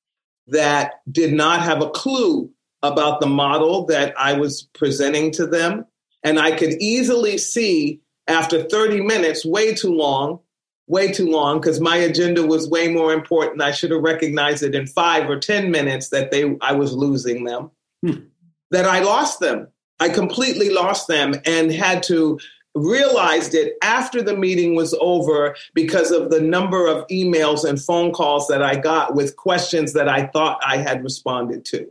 that 0.47 0.95
did 1.11 1.35
not 1.35 1.61
have 1.61 1.83
a 1.83 1.91
clue 1.91 2.51
about 2.83 3.21
the 3.21 3.27
model 3.27 3.85
that 3.87 4.15
I 4.17 4.33
was 4.33 4.63
presenting 4.73 5.31
to 5.33 5.47
them. 5.47 5.85
And 6.25 6.39
I 6.39 6.53
could 6.53 6.73
easily 6.81 7.37
see 7.37 8.01
after 8.27 8.63
30 8.63 9.03
minutes, 9.03 9.45
way 9.45 9.75
too 9.75 9.93
long, 9.93 10.41
way 10.87 11.13
too 11.13 11.31
long, 11.31 11.61
because 11.61 11.81
my 11.81 11.97
agenda 11.97 12.47
was 12.47 12.71
way 12.71 12.89
more 12.89 13.13
important. 13.13 13.61
I 13.61 13.73
should 13.73 13.91
have 13.91 14.03
recognized 14.03 14.63
it 14.63 14.75
in 14.75 14.87
five 14.87 15.29
or 15.29 15.39
10 15.39 15.71
minutes 15.71 16.09
that 16.09 16.31
they 16.31 16.57
I 16.63 16.73
was 16.73 16.95
losing 16.95 17.45
them, 17.45 17.73
hmm. 18.03 18.25
that 18.71 18.87
I 18.87 19.01
lost 19.01 19.39
them. 19.41 19.69
I 19.99 20.09
completely 20.09 20.71
lost 20.71 21.09
them 21.09 21.35
and 21.45 21.71
had 21.71 22.03
to 22.05 22.39
realized 22.75 23.55
it 23.55 23.75
after 23.83 24.23
the 24.23 24.37
meeting 24.37 24.75
was 24.75 24.95
over 25.01 25.57
because 25.75 26.11
of 26.11 26.31
the 26.31 26.41
number 26.41 26.87
of 26.87 27.07
emails 27.09 27.69
and 27.69 27.83
phone 27.83 28.13
calls 28.13 28.47
that 28.49 28.63
I 28.63 28.77
got 28.77 29.15
with 29.15 29.37
questions 29.37 29.93
that 29.95 30.09
I 30.09 30.27
thought 30.27 30.61
I 30.65 30.77
had 30.77 31.03
responded 31.03 31.65
to. 31.67 31.91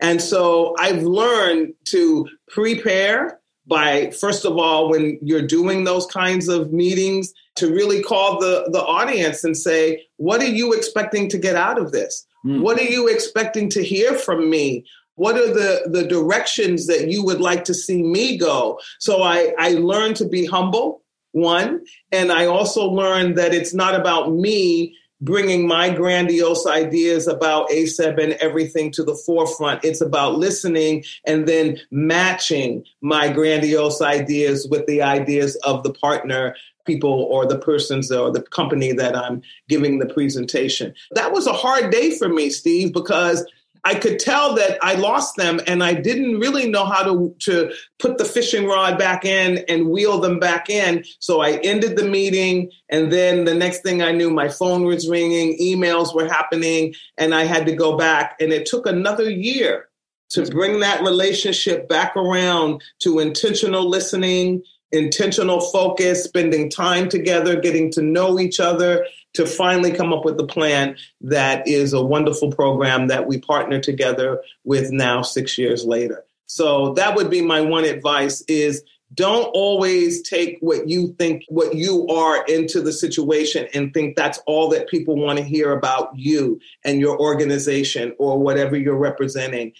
And 0.00 0.20
so 0.20 0.74
I've 0.78 1.02
learned 1.02 1.74
to 1.86 2.28
prepare 2.48 3.40
by, 3.66 4.10
first 4.10 4.44
of 4.44 4.58
all, 4.58 4.90
when 4.90 5.18
you're 5.22 5.46
doing 5.46 5.84
those 5.84 6.06
kinds 6.06 6.48
of 6.48 6.72
meetings, 6.72 7.32
to 7.56 7.72
really 7.72 8.02
call 8.02 8.40
the, 8.40 8.68
the 8.72 8.82
audience 8.82 9.44
and 9.44 9.56
say, 9.56 10.04
What 10.16 10.42
are 10.42 10.48
you 10.48 10.72
expecting 10.72 11.28
to 11.30 11.38
get 11.38 11.56
out 11.56 11.78
of 11.78 11.92
this? 11.92 12.26
Mm. 12.44 12.60
What 12.60 12.78
are 12.78 12.84
you 12.84 13.08
expecting 13.08 13.68
to 13.70 13.82
hear 13.82 14.14
from 14.14 14.50
me? 14.50 14.84
What 15.16 15.36
are 15.36 15.52
the, 15.52 15.88
the 15.90 16.06
directions 16.06 16.86
that 16.86 17.10
you 17.10 17.24
would 17.24 17.40
like 17.40 17.64
to 17.64 17.74
see 17.74 18.02
me 18.02 18.36
go? 18.36 18.80
So 18.98 19.22
I, 19.22 19.52
I 19.58 19.70
learned 19.70 20.16
to 20.16 20.28
be 20.28 20.44
humble, 20.44 21.02
one. 21.32 21.84
And 22.12 22.32
I 22.32 22.46
also 22.46 22.86
learned 22.86 23.36
that 23.38 23.54
it's 23.54 23.74
not 23.74 23.94
about 23.94 24.32
me 24.32 24.96
bringing 25.20 25.66
my 25.66 25.88
grandiose 25.88 26.66
ideas 26.66 27.26
about 27.26 27.68
ACEB 27.70 28.22
and 28.22 28.32
everything 28.34 28.90
to 28.92 29.02
the 29.02 29.14
forefront. 29.14 29.84
It's 29.84 30.00
about 30.00 30.36
listening 30.36 31.04
and 31.24 31.46
then 31.46 31.78
matching 31.90 32.84
my 33.00 33.32
grandiose 33.32 34.02
ideas 34.02 34.68
with 34.70 34.86
the 34.86 35.02
ideas 35.02 35.56
of 35.64 35.82
the 35.82 35.92
partner 35.94 36.54
people 36.84 37.26
or 37.30 37.46
the 37.46 37.58
persons 37.58 38.12
or 38.12 38.30
the 38.30 38.42
company 38.42 38.92
that 38.92 39.16
I'm 39.16 39.40
giving 39.68 39.98
the 39.98 40.12
presentation. 40.12 40.94
That 41.12 41.32
was 41.32 41.46
a 41.46 41.52
hard 41.52 41.90
day 41.90 42.16
for 42.18 42.28
me, 42.28 42.50
Steve, 42.50 42.92
because 42.92 43.46
I 43.84 43.94
could 43.94 44.18
tell 44.18 44.54
that 44.54 44.78
I 44.82 44.94
lost 44.94 45.36
them 45.36 45.60
and 45.66 45.84
I 45.84 45.92
didn't 45.92 46.40
really 46.40 46.68
know 46.68 46.86
how 46.86 47.02
to, 47.02 47.34
to 47.40 47.72
put 47.98 48.16
the 48.16 48.24
fishing 48.24 48.66
rod 48.66 48.98
back 48.98 49.26
in 49.26 49.64
and 49.68 49.90
wheel 49.90 50.18
them 50.20 50.38
back 50.38 50.70
in. 50.70 51.04
So 51.18 51.42
I 51.42 51.58
ended 51.62 51.96
the 51.96 52.08
meeting. 52.08 52.70
And 52.88 53.12
then 53.12 53.44
the 53.44 53.54
next 53.54 53.82
thing 53.82 54.02
I 54.02 54.12
knew, 54.12 54.30
my 54.30 54.48
phone 54.48 54.84
was 54.84 55.08
ringing, 55.08 55.58
emails 55.60 56.14
were 56.14 56.26
happening, 56.26 56.94
and 57.18 57.34
I 57.34 57.44
had 57.44 57.66
to 57.66 57.74
go 57.74 57.96
back. 57.96 58.36
And 58.40 58.52
it 58.52 58.66
took 58.66 58.86
another 58.86 59.28
year 59.30 59.88
to 60.30 60.46
bring 60.46 60.80
that 60.80 61.02
relationship 61.02 61.88
back 61.88 62.16
around 62.16 62.82
to 63.00 63.18
intentional 63.18 63.88
listening, 63.88 64.62
intentional 64.92 65.60
focus, 65.60 66.24
spending 66.24 66.70
time 66.70 67.08
together, 67.08 67.60
getting 67.60 67.90
to 67.92 68.02
know 68.02 68.38
each 68.38 68.60
other, 68.60 69.06
to 69.34 69.46
finally 69.46 69.92
come 69.92 70.12
up 70.12 70.24
with 70.24 70.38
a 70.40 70.46
plan 70.46 70.96
that 71.20 71.66
is 71.68 71.92
a 71.92 72.04
wonderful 72.04 72.50
program 72.50 73.08
that 73.08 73.26
we 73.26 73.38
partner 73.38 73.80
together 73.80 74.40
with 74.64 74.90
now 74.90 75.22
six 75.22 75.58
years 75.58 75.84
later. 75.84 76.24
So 76.46 76.94
that 76.94 77.16
would 77.16 77.30
be 77.30 77.42
my 77.42 77.60
one 77.60 77.84
advice 77.84 78.42
is 78.42 78.82
don't 79.12 79.44
always 79.54 80.22
take 80.22 80.58
what 80.60 80.88
you 80.88 81.14
think 81.18 81.44
what 81.48 81.74
you 81.74 82.06
are 82.08 82.44
into 82.46 82.80
the 82.80 82.92
situation 82.92 83.68
and 83.74 83.92
think 83.92 84.16
that's 84.16 84.40
all 84.46 84.68
that 84.70 84.88
people 84.88 85.16
want 85.16 85.38
to 85.38 85.44
hear 85.44 85.72
about 85.72 86.10
you 86.16 86.58
and 86.84 87.00
your 87.00 87.18
organization 87.20 88.14
or 88.18 88.38
whatever 88.38 88.76
you're 88.76 88.96
representing 88.96 89.72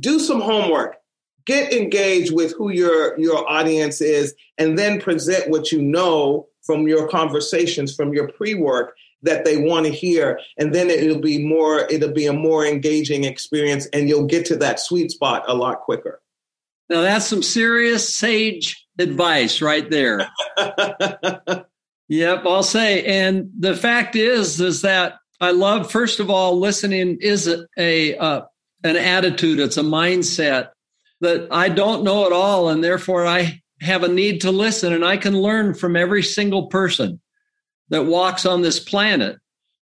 do 0.00 0.18
some 0.18 0.40
homework 0.40 0.96
get 1.46 1.72
engaged 1.72 2.34
with 2.34 2.54
who 2.56 2.70
your 2.70 3.18
your 3.18 3.48
audience 3.48 4.00
is 4.00 4.34
and 4.58 4.78
then 4.78 5.00
present 5.00 5.48
what 5.48 5.72
you 5.72 5.80
know 5.80 6.46
from 6.64 6.88
your 6.88 7.08
conversations, 7.08 7.94
from 7.94 8.12
your 8.12 8.28
pre 8.28 8.54
work 8.54 8.96
that 9.22 9.44
they 9.44 9.56
want 9.56 9.86
to 9.86 9.92
hear. 9.92 10.38
And 10.58 10.74
then 10.74 10.90
it'll 10.90 11.20
be 11.20 11.44
more, 11.44 11.80
it'll 11.90 12.12
be 12.12 12.26
a 12.26 12.32
more 12.32 12.64
engaging 12.64 13.24
experience 13.24 13.86
and 13.92 14.08
you'll 14.08 14.26
get 14.26 14.44
to 14.46 14.56
that 14.56 14.80
sweet 14.80 15.10
spot 15.10 15.44
a 15.48 15.54
lot 15.54 15.80
quicker. 15.80 16.20
Now 16.90 17.00
that's 17.00 17.26
some 17.26 17.42
serious 17.42 18.14
sage 18.14 18.86
advice 18.98 19.62
right 19.62 19.90
there. 19.90 20.28
yep, 22.08 22.44
I'll 22.44 22.62
say. 22.62 23.04
And 23.04 23.50
the 23.58 23.74
fact 23.74 24.14
is, 24.14 24.60
is 24.60 24.82
that 24.82 25.14
I 25.40 25.52
love, 25.52 25.90
first 25.90 26.20
of 26.20 26.30
all, 26.30 26.58
listening 26.58 27.18
is 27.20 27.48
a, 27.48 27.66
a 27.78 28.16
uh, 28.16 28.42
an 28.84 28.96
attitude. 28.96 29.58
It's 29.58 29.78
a 29.78 29.82
mindset 29.82 30.70
that 31.22 31.48
I 31.50 31.70
don't 31.70 32.04
know 32.04 32.26
it 32.26 32.32
all. 32.32 32.68
And 32.68 32.84
therefore 32.84 33.26
I 33.26 33.62
have 33.84 34.02
a 34.02 34.08
need 34.08 34.40
to 34.40 34.50
listen 34.50 34.92
and 34.92 35.04
I 35.04 35.16
can 35.16 35.38
learn 35.40 35.74
from 35.74 35.94
every 35.94 36.22
single 36.22 36.66
person 36.66 37.20
that 37.90 38.04
walks 38.04 38.46
on 38.46 38.62
this 38.62 38.80
planet. 38.80 39.38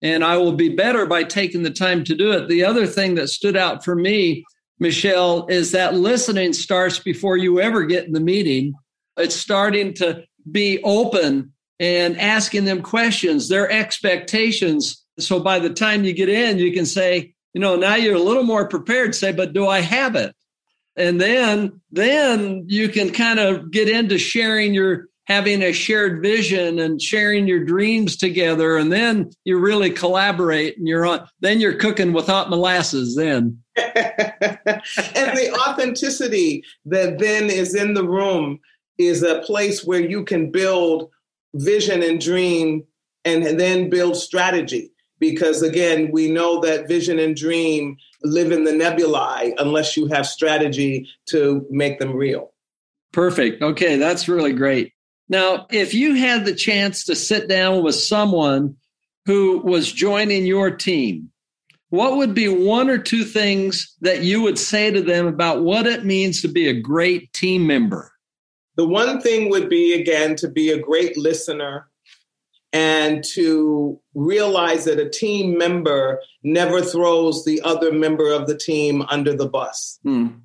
And 0.01 0.23
I 0.23 0.37
will 0.37 0.51
be 0.51 0.69
better 0.69 1.05
by 1.05 1.23
taking 1.23 1.63
the 1.63 1.71
time 1.71 2.03
to 2.03 2.15
do 2.15 2.31
it. 2.31 2.47
The 2.47 2.63
other 2.63 2.85
thing 2.85 3.15
that 3.15 3.29
stood 3.29 3.55
out 3.55 3.83
for 3.83 3.95
me, 3.95 4.45
Michelle, 4.79 5.47
is 5.47 5.71
that 5.71 5.95
listening 5.95 6.53
starts 6.53 6.99
before 6.99 7.37
you 7.37 7.61
ever 7.61 7.85
get 7.85 8.05
in 8.05 8.11
the 8.11 8.19
meeting. 8.19 8.73
It's 9.17 9.35
starting 9.35 9.93
to 9.95 10.23
be 10.51 10.81
open 10.83 11.53
and 11.79 12.19
asking 12.19 12.65
them 12.65 12.81
questions, 12.81 13.49
their 13.49 13.71
expectations. 13.71 15.03
So 15.17 15.39
by 15.39 15.59
the 15.59 15.69
time 15.69 16.03
you 16.03 16.13
get 16.13 16.29
in, 16.29 16.59
you 16.59 16.73
can 16.73 16.85
say, 16.85 17.33
you 17.53 17.61
know, 17.61 17.77
now 17.77 17.95
you're 17.95 18.15
a 18.15 18.19
little 18.19 18.43
more 18.43 18.67
prepared, 18.67 19.15
say, 19.15 19.31
but 19.31 19.53
do 19.53 19.67
I 19.67 19.79
have 19.79 20.15
it? 20.15 20.35
And 20.97 21.19
then 21.19 21.81
then 21.91 22.65
you 22.67 22.89
can 22.89 23.11
kind 23.11 23.39
of 23.39 23.71
get 23.71 23.89
into 23.89 24.17
sharing 24.17 24.73
your 24.73 25.07
having 25.25 25.63
a 25.63 25.73
shared 25.73 26.21
vision 26.21 26.79
and 26.79 27.01
sharing 27.01 27.47
your 27.47 27.63
dreams 27.63 28.15
together. 28.15 28.77
And 28.77 28.91
then 28.91 29.31
you 29.43 29.57
really 29.57 29.89
collaborate 29.89 30.77
and 30.77 30.87
you're 30.87 31.05
on 31.05 31.27
then 31.39 31.59
you're 31.59 31.77
cooking 31.77 32.13
with 32.13 32.27
hot 32.27 32.49
molasses 32.49 33.15
then. 33.15 33.59
And 35.15 35.37
the 35.37 35.57
authenticity 35.67 36.63
that 36.85 37.19
then 37.19 37.49
is 37.49 37.75
in 37.75 37.93
the 37.93 38.07
room 38.07 38.59
is 38.97 39.23
a 39.23 39.41
place 39.41 39.83
where 39.83 39.99
you 39.99 40.23
can 40.23 40.51
build 40.51 41.09
vision 41.55 42.03
and 42.03 42.21
dream 42.21 42.83
and 43.25 43.59
then 43.59 43.89
build 43.89 44.15
strategy 44.15 44.91
because 45.29 45.61
again 45.61 46.09
we 46.11 46.29
know 46.29 46.59
that 46.61 46.87
vision 46.87 47.19
and 47.19 47.35
dream 47.35 47.97
live 48.23 48.51
in 48.51 48.63
the 48.63 48.73
nebulae 48.73 49.53
unless 49.57 49.95
you 49.95 50.07
have 50.07 50.25
strategy 50.25 51.07
to 51.27 51.65
make 51.69 51.99
them 51.99 52.13
real. 52.13 52.51
Perfect. 53.11 53.61
Okay, 53.61 53.95
that's 53.97 54.27
really 54.27 54.53
great. 54.53 54.93
Now, 55.29 55.67
if 55.71 55.93
you 55.93 56.15
had 56.15 56.45
the 56.45 56.53
chance 56.53 57.05
to 57.05 57.15
sit 57.15 57.47
down 57.47 57.83
with 57.83 57.95
someone 57.95 58.75
who 59.25 59.59
was 59.59 59.91
joining 59.91 60.45
your 60.45 60.69
team, 60.69 61.31
what 61.89 62.17
would 62.17 62.33
be 62.33 62.47
one 62.47 62.89
or 62.89 62.97
two 62.97 63.23
things 63.23 63.95
that 64.01 64.21
you 64.21 64.41
would 64.41 64.59
say 64.59 64.91
to 64.91 65.01
them 65.01 65.27
about 65.27 65.63
what 65.63 65.87
it 65.87 66.05
means 66.05 66.41
to 66.41 66.47
be 66.47 66.67
a 66.67 66.79
great 66.79 67.31
team 67.33 67.65
member? 67.65 68.11
The 68.75 68.85
one 68.85 69.21
thing 69.21 69.49
would 69.49 69.69
be, 69.69 69.93
again, 69.93 70.35
to 70.37 70.49
be 70.49 70.71
a 70.71 70.79
great 70.79 71.17
listener 71.17 71.87
and 72.75 73.23
to 73.23 73.97
realize 74.15 74.83
that 74.83 74.99
a 74.99 75.09
team 75.09 75.57
member 75.57 76.19
never 76.43 76.81
throws 76.81 77.45
the 77.45 77.61
other 77.61 77.93
member 77.93 78.29
of 78.29 78.47
the 78.47 78.57
team 78.57 79.01
under 79.03 79.33
the 79.33 79.47
bus. 79.47 79.97
Mm. 80.05 80.41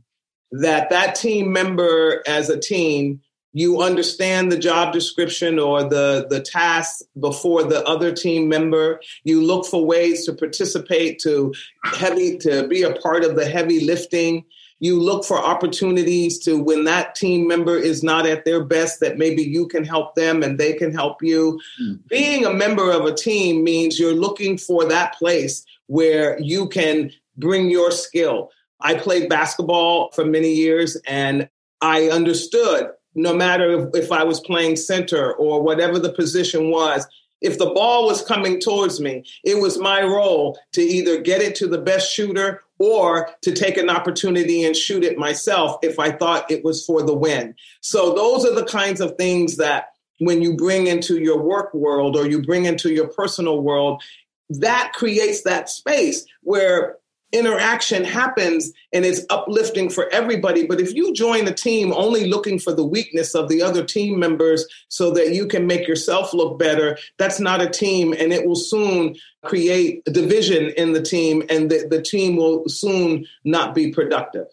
That 0.52 0.90
that 0.90 1.16
team 1.16 1.52
member 1.52 2.22
as 2.28 2.48
a 2.48 2.60
team 2.60 3.20
you 3.52 3.82
understand 3.82 4.52
the 4.52 4.58
job 4.58 4.92
description 4.92 5.58
or 5.58 5.82
the 5.82 6.28
the 6.30 6.40
task 6.40 7.02
before 7.18 7.64
the 7.64 7.84
other 7.84 8.12
team 8.12 8.48
member 8.48 9.00
you 9.24 9.42
look 9.42 9.66
for 9.66 9.84
ways 9.84 10.24
to 10.24 10.32
participate 10.32 11.18
to 11.18 11.52
heavy 11.82 12.38
to 12.38 12.68
be 12.68 12.82
a 12.82 12.94
part 12.94 13.24
of 13.24 13.34
the 13.34 13.48
heavy 13.48 13.84
lifting 13.84 14.44
you 14.80 14.98
look 14.98 15.24
for 15.24 15.38
opportunities 15.38 16.38
to 16.40 16.58
when 16.58 16.84
that 16.84 17.14
team 17.14 17.46
member 17.46 17.76
is 17.76 18.02
not 18.02 18.26
at 18.26 18.44
their 18.44 18.64
best 18.64 18.98
that 19.00 19.18
maybe 19.18 19.42
you 19.42 19.68
can 19.68 19.84
help 19.84 20.14
them 20.14 20.42
and 20.42 20.58
they 20.58 20.72
can 20.72 20.92
help 20.92 21.22
you 21.22 21.60
mm-hmm. 21.80 21.94
being 22.08 22.44
a 22.44 22.52
member 22.52 22.90
of 22.90 23.04
a 23.04 23.14
team 23.14 23.62
means 23.62 23.98
you're 23.98 24.14
looking 24.14 24.58
for 24.58 24.84
that 24.86 25.14
place 25.14 25.64
where 25.86 26.38
you 26.40 26.68
can 26.68 27.10
bring 27.36 27.70
your 27.70 27.90
skill 27.90 28.50
i 28.80 28.94
played 28.94 29.28
basketball 29.28 30.10
for 30.12 30.24
many 30.24 30.52
years 30.52 30.96
and 31.06 31.48
i 31.80 32.08
understood 32.08 32.90
no 33.14 33.34
matter 33.34 33.72
if, 33.72 34.04
if 34.04 34.12
I 34.12 34.24
was 34.24 34.40
playing 34.40 34.76
center 34.76 35.34
or 35.34 35.62
whatever 35.62 35.98
the 35.98 36.12
position 36.12 36.70
was. 36.70 37.06
If 37.40 37.58
the 37.58 37.70
ball 37.70 38.06
was 38.06 38.24
coming 38.24 38.60
towards 38.60 39.00
me, 39.00 39.24
it 39.44 39.60
was 39.60 39.78
my 39.78 40.02
role 40.02 40.58
to 40.72 40.82
either 40.82 41.20
get 41.20 41.40
it 41.40 41.54
to 41.56 41.66
the 41.66 41.80
best 41.80 42.12
shooter 42.12 42.62
or 42.78 43.30
to 43.42 43.52
take 43.52 43.76
an 43.76 43.90
opportunity 43.90 44.64
and 44.64 44.76
shoot 44.76 45.04
it 45.04 45.18
myself 45.18 45.78
if 45.82 45.98
I 45.98 46.10
thought 46.10 46.50
it 46.50 46.64
was 46.64 46.84
for 46.84 47.02
the 47.02 47.14
win. 47.14 47.54
So 47.80 48.14
those 48.14 48.44
are 48.44 48.54
the 48.54 48.64
kinds 48.64 49.00
of 49.00 49.16
things 49.16 49.56
that 49.56 49.90
when 50.18 50.42
you 50.42 50.56
bring 50.56 50.86
into 50.86 51.18
your 51.18 51.42
work 51.42 51.72
world 51.74 52.16
or 52.16 52.26
you 52.26 52.42
bring 52.42 52.66
into 52.66 52.92
your 52.92 53.08
personal 53.08 53.62
world, 53.62 54.02
that 54.50 54.92
creates 54.94 55.42
that 55.42 55.68
space 55.68 56.26
where 56.42 56.96
interaction 57.32 58.04
happens 58.04 58.72
and 58.92 59.04
it's 59.04 59.24
uplifting 59.30 59.88
for 59.88 60.08
everybody. 60.12 60.66
But 60.66 60.80
if 60.80 60.94
you 60.94 61.12
join 61.14 61.46
a 61.46 61.54
team 61.54 61.92
only 61.92 62.26
looking 62.26 62.58
for 62.58 62.72
the 62.72 62.84
weakness 62.84 63.34
of 63.34 63.48
the 63.48 63.62
other 63.62 63.84
team 63.84 64.18
members 64.18 64.66
so 64.88 65.10
that 65.12 65.32
you 65.32 65.46
can 65.46 65.66
make 65.66 65.86
yourself 65.86 66.34
look 66.34 66.58
better, 66.58 66.98
that's 67.18 67.40
not 67.40 67.62
a 67.62 67.68
team. 67.68 68.12
And 68.18 68.32
it 68.32 68.46
will 68.46 68.56
soon 68.56 69.16
create 69.44 70.02
a 70.06 70.10
division 70.10 70.70
in 70.76 70.92
the 70.92 71.02
team 71.02 71.42
and 71.48 71.70
the, 71.70 71.86
the 71.88 72.02
team 72.02 72.36
will 72.36 72.68
soon 72.68 73.26
not 73.44 73.74
be 73.74 73.92
productive. 73.92 74.46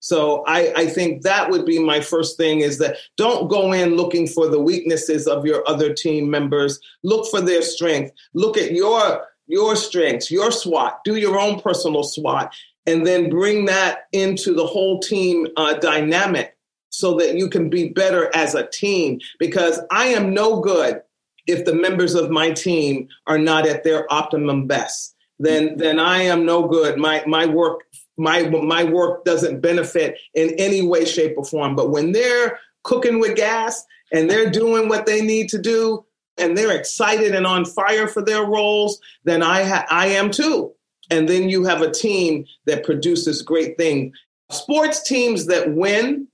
So 0.00 0.44
I, 0.46 0.72
I 0.76 0.86
think 0.86 1.22
that 1.22 1.50
would 1.50 1.66
be 1.66 1.78
my 1.78 2.00
first 2.00 2.36
thing 2.36 2.60
is 2.60 2.78
that 2.78 2.98
don't 3.16 3.48
go 3.48 3.72
in 3.72 3.96
looking 3.96 4.28
for 4.28 4.46
the 4.48 4.60
weaknesses 4.60 5.26
of 5.26 5.44
your 5.44 5.68
other 5.68 5.92
team 5.92 6.30
members. 6.30 6.78
Look 7.02 7.28
for 7.30 7.40
their 7.40 7.62
strength. 7.62 8.12
Look 8.32 8.56
at 8.56 8.72
your 8.72 9.26
your 9.48 9.74
strengths, 9.74 10.30
your 10.30 10.52
SWOT, 10.52 11.02
do 11.04 11.16
your 11.16 11.38
own 11.38 11.60
personal 11.60 12.04
SWOT, 12.04 12.54
and 12.86 13.06
then 13.06 13.28
bring 13.28 13.64
that 13.66 14.06
into 14.12 14.54
the 14.54 14.66
whole 14.66 15.00
team 15.00 15.48
uh, 15.56 15.74
dynamic 15.74 16.56
so 16.90 17.16
that 17.16 17.34
you 17.34 17.48
can 17.48 17.68
be 17.68 17.88
better 17.88 18.30
as 18.34 18.54
a 18.54 18.66
team. 18.68 19.20
Because 19.38 19.80
I 19.90 20.06
am 20.06 20.32
no 20.32 20.60
good 20.60 21.02
if 21.46 21.64
the 21.64 21.74
members 21.74 22.14
of 22.14 22.30
my 22.30 22.50
team 22.50 23.08
are 23.26 23.38
not 23.38 23.66
at 23.66 23.84
their 23.84 24.10
optimum 24.12 24.66
best. 24.66 25.14
Then, 25.38 25.76
then 25.76 25.98
I 25.98 26.22
am 26.22 26.44
no 26.44 26.66
good. 26.66 26.98
My 26.98 27.22
my 27.26 27.46
work 27.46 27.84
my 28.16 28.48
my 28.48 28.84
work 28.84 29.24
doesn't 29.24 29.60
benefit 29.60 30.18
in 30.34 30.54
any 30.58 30.82
way, 30.82 31.04
shape, 31.04 31.34
or 31.38 31.44
form. 31.44 31.76
But 31.76 31.90
when 31.90 32.12
they're 32.12 32.58
cooking 32.82 33.20
with 33.20 33.36
gas 33.36 33.84
and 34.12 34.28
they're 34.28 34.50
doing 34.50 34.88
what 34.88 35.06
they 35.06 35.22
need 35.22 35.48
to 35.50 35.58
do, 35.58 36.04
and 36.38 36.56
they're 36.56 36.76
excited 36.76 37.34
and 37.34 37.46
on 37.46 37.64
fire 37.64 38.08
for 38.08 38.22
their 38.22 38.44
roles, 38.44 39.00
then 39.24 39.42
I 39.42 39.64
ha- 39.64 39.86
I 39.90 40.08
am 40.08 40.30
too. 40.30 40.72
And 41.10 41.28
then 41.28 41.48
you 41.48 41.64
have 41.64 41.82
a 41.82 41.90
team 41.90 42.44
that 42.66 42.84
produces 42.84 43.42
great 43.42 43.78
things. 43.78 44.16
Sports 44.50 45.02
teams 45.02 45.46
that 45.46 45.74
win, 45.74 46.28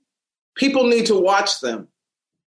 people 0.55 0.87
need 0.87 1.05
to 1.07 1.19
watch 1.19 1.59
them. 1.61 1.87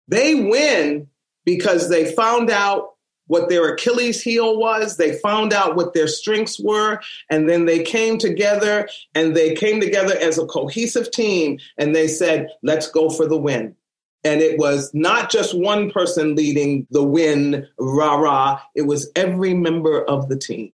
They 0.08 0.34
win 0.34 1.08
because 1.44 1.88
they 1.88 2.12
found 2.12 2.50
out 2.50 2.94
what 3.28 3.48
their 3.48 3.68
Achilles 3.68 4.22
heel 4.22 4.58
was. 4.58 4.96
They 4.96 5.16
found 5.18 5.52
out 5.52 5.76
what 5.76 5.94
their 5.94 6.08
strengths 6.08 6.58
were. 6.58 7.00
And 7.30 7.48
then 7.48 7.66
they 7.66 7.82
came 7.82 8.18
together 8.18 8.88
and 9.14 9.36
they 9.36 9.54
came 9.54 9.80
together 9.80 10.16
as 10.18 10.38
a 10.38 10.46
cohesive 10.46 11.10
team 11.10 11.58
and 11.76 11.94
they 11.94 12.08
said, 12.08 12.48
let's 12.62 12.90
go 12.90 13.08
for 13.10 13.26
the 13.26 13.36
win. 13.36 13.76
And 14.24 14.40
it 14.40 14.58
was 14.58 14.90
not 14.94 15.30
just 15.30 15.56
one 15.56 15.90
person 15.90 16.34
leading 16.34 16.86
the 16.90 17.02
win, 17.02 17.66
rah 17.78 18.16
rah. 18.16 18.60
It 18.74 18.82
was 18.82 19.10
every 19.14 19.54
member 19.54 20.02
of 20.04 20.28
the 20.28 20.36
team. 20.36 20.72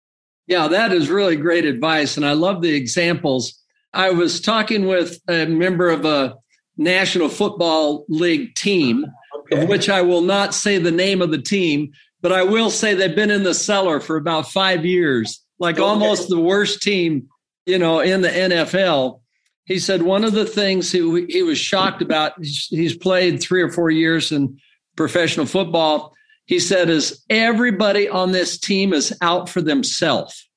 Yeah, 0.47 0.67
that 0.67 0.91
is 0.91 1.10
really 1.10 1.36
great 1.36 1.65
advice. 1.65 2.17
And 2.17 2.25
I 2.25 2.34
love 2.34 2.62
the 2.62 2.73
examples. 2.73 3.60
I 3.93 4.10
was 4.12 4.41
talking 4.41 4.88
with 4.88 5.19
a 5.27 5.45
member 5.45 5.89
of 5.89 6.06
a 6.06 6.36
National 6.77 7.29
Football 7.29 8.06
League 8.10 8.56
team, 8.56 9.06
okay. 9.39 9.62
of 9.62 9.69
which 9.69 9.89
I 9.89 10.01
will 10.01 10.21
not 10.21 10.53
say 10.53 10.77
the 10.77 10.91
name 10.91 11.21
of 11.21 11.32
the 11.32 11.41
team, 11.41 11.91
but 12.21 12.32
I 12.32 12.43
will 12.43 12.71
say 12.71 12.93
they've 12.93 13.15
been 13.15 13.32
in 13.32 13.43
the 13.43 13.53
cellar 13.53 13.99
for 13.99 14.17
about 14.17 14.49
five 14.49 14.86
years, 14.86 15.43
like 15.60 15.75
okay. 15.75 15.84
almost 15.84 16.29
the 16.29 16.39
worst 16.39 16.82
team, 16.82 17.27
you 17.65 17.77
know, 17.77 17.99
in 17.99 18.21
the 18.21 18.29
NFL 18.29 19.21
he 19.65 19.80
said 19.80 20.02
one 20.02 20.23
of 20.23 20.34
the 20.34 20.45
things 20.45 20.91
he, 20.91 21.26
he 21.30 21.41
was 21.41 21.58
shocked 21.58 22.02
about, 22.02 22.34
he's 22.41 22.97
played 22.97 23.41
three 23.41 23.62
or 23.62 23.71
four 23.71 23.89
years 23.89 24.32
in 24.32 24.60
professional 24.95 25.45
football. 25.45 26.13
He 26.45 26.60
said, 26.60 26.89
is 26.89 27.23
everybody 27.30 28.10
on 28.10 28.32
this 28.32 28.60
team 28.60 28.93
is 28.93 29.15
out 29.21 29.47
for 29.47 29.62
themselves. 29.62 30.49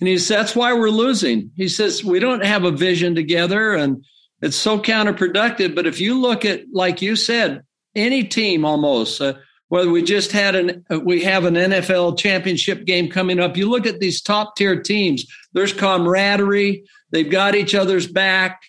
And 0.00 0.08
he 0.08 0.18
says, 0.18 0.28
that's 0.28 0.56
why 0.56 0.72
we're 0.72 0.90
losing. 0.90 1.50
He 1.54 1.68
says, 1.68 2.02
we 2.02 2.18
don't 2.18 2.44
have 2.44 2.64
a 2.64 2.70
vision 2.72 3.14
together 3.14 3.74
and 3.74 4.04
it's 4.42 4.56
so 4.56 4.80
counterproductive. 4.80 5.74
But 5.74 5.86
if 5.86 6.00
you 6.00 6.20
look 6.20 6.44
at, 6.44 6.62
like 6.72 7.02
you 7.02 7.14
said, 7.14 7.62
any 7.94 8.24
team 8.24 8.64
almost, 8.64 9.20
uh, 9.20 9.34
whether 9.68 9.90
we 9.90 10.02
just 10.02 10.32
had 10.32 10.56
an, 10.56 10.84
uh, 10.90 10.98
we 10.98 11.22
have 11.22 11.44
an 11.44 11.54
NFL 11.54 12.18
championship 12.18 12.84
game 12.86 13.08
coming 13.08 13.38
up, 13.38 13.56
you 13.56 13.70
look 13.70 13.86
at 13.86 14.00
these 14.00 14.20
top 14.20 14.56
tier 14.56 14.80
teams, 14.80 15.26
there's 15.52 15.72
camaraderie, 15.72 16.82
They've 17.10 17.30
got 17.30 17.54
each 17.54 17.74
other's 17.74 18.06
back, 18.06 18.62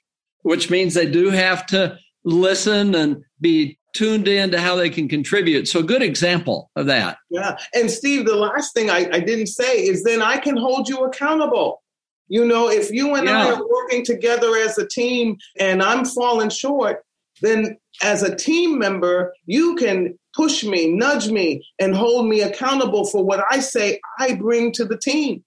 which 0.44 0.70
means 0.70 0.94
they 0.94 1.10
do 1.10 1.30
have 1.30 1.66
to 1.68 1.98
listen 2.24 2.96
and 2.96 3.24
be 3.40 3.78
tuned 3.94 4.28
in 4.28 4.52
to 4.52 4.60
how 4.60 4.76
they 4.76 4.90
can 4.90 5.08
contribute. 5.08 5.68
So, 5.68 5.80
a 5.80 5.84
good 5.84 6.02
example 6.02 6.72
of 6.76 6.86
that. 6.88 7.18
Yeah. 7.30 7.58
And 7.74 7.90
Steve, 7.92 8.26
the 8.26 8.36
last 8.36 8.74
thing 8.74 8.90
I, 8.90 9.10
I 9.12 9.20
didn't 9.20 9.48
say 9.48 9.84
is 9.84 10.04
then 10.04 10.22
I 10.22 10.38
can 10.38 10.58
hold 10.58 10.88
you 10.88 11.00
accountable. 11.00 11.82
You 12.28 12.46
know, 12.46 12.70
if 12.70 12.92
you 12.92 13.16
and 13.16 13.28
yeah. 13.28 13.46
I 13.46 13.52
are 13.52 13.68
working 13.68 14.06
together 14.06 14.56
as 14.56 14.78
a 14.78 14.88
team 14.88 15.38
and 15.60 15.84
I'm 15.84 16.06
falling 16.06 16.50
short, 16.50 17.04
then 17.42 17.78
as 18.02 18.24
a 18.24 18.36
team 18.36 18.80
member, 18.80 19.34
you 19.46 19.76
can 19.76 20.18
push 20.34 20.64
me, 20.64 20.90
nudge 20.94 21.30
me, 21.30 21.62
and 21.80 21.94
hold 21.94 22.28
me 22.28 22.42
accountable 22.42 23.06
for 23.06 23.24
what 23.24 23.44
I 23.52 23.60
say 23.60 24.00
I 24.18 24.36
bring 24.36 24.72
to 24.74 24.86
the 24.86 24.98
team 24.98 25.44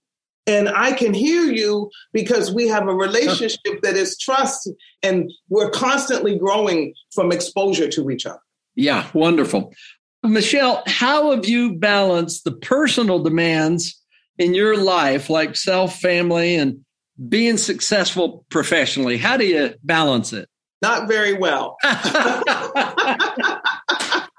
and 0.46 0.68
I 0.68 0.92
can 0.92 1.14
hear 1.14 1.50
you 1.50 1.90
because 2.12 2.52
we 2.52 2.68
have 2.68 2.86
a 2.86 2.94
relationship 2.94 3.80
that 3.82 3.96
is 3.96 4.18
trust 4.18 4.70
and 5.02 5.30
we're 5.48 5.70
constantly 5.70 6.38
growing 6.38 6.94
from 7.14 7.32
exposure 7.32 7.88
to 7.88 8.10
each 8.10 8.26
other. 8.26 8.40
Yeah, 8.74 9.08
wonderful. 9.14 9.72
Michelle, 10.22 10.82
how 10.86 11.30
have 11.30 11.46
you 11.46 11.74
balanced 11.74 12.44
the 12.44 12.52
personal 12.52 13.22
demands 13.22 14.00
in 14.38 14.54
your 14.54 14.76
life, 14.76 15.30
like 15.30 15.56
self, 15.56 16.00
family, 16.00 16.56
and 16.56 16.84
being 17.28 17.56
successful 17.56 18.44
professionally? 18.48 19.18
How 19.18 19.36
do 19.36 19.46
you 19.46 19.74
balance 19.82 20.32
it? 20.32 20.48
Not 20.82 21.08
very 21.08 21.34
well. 21.34 21.76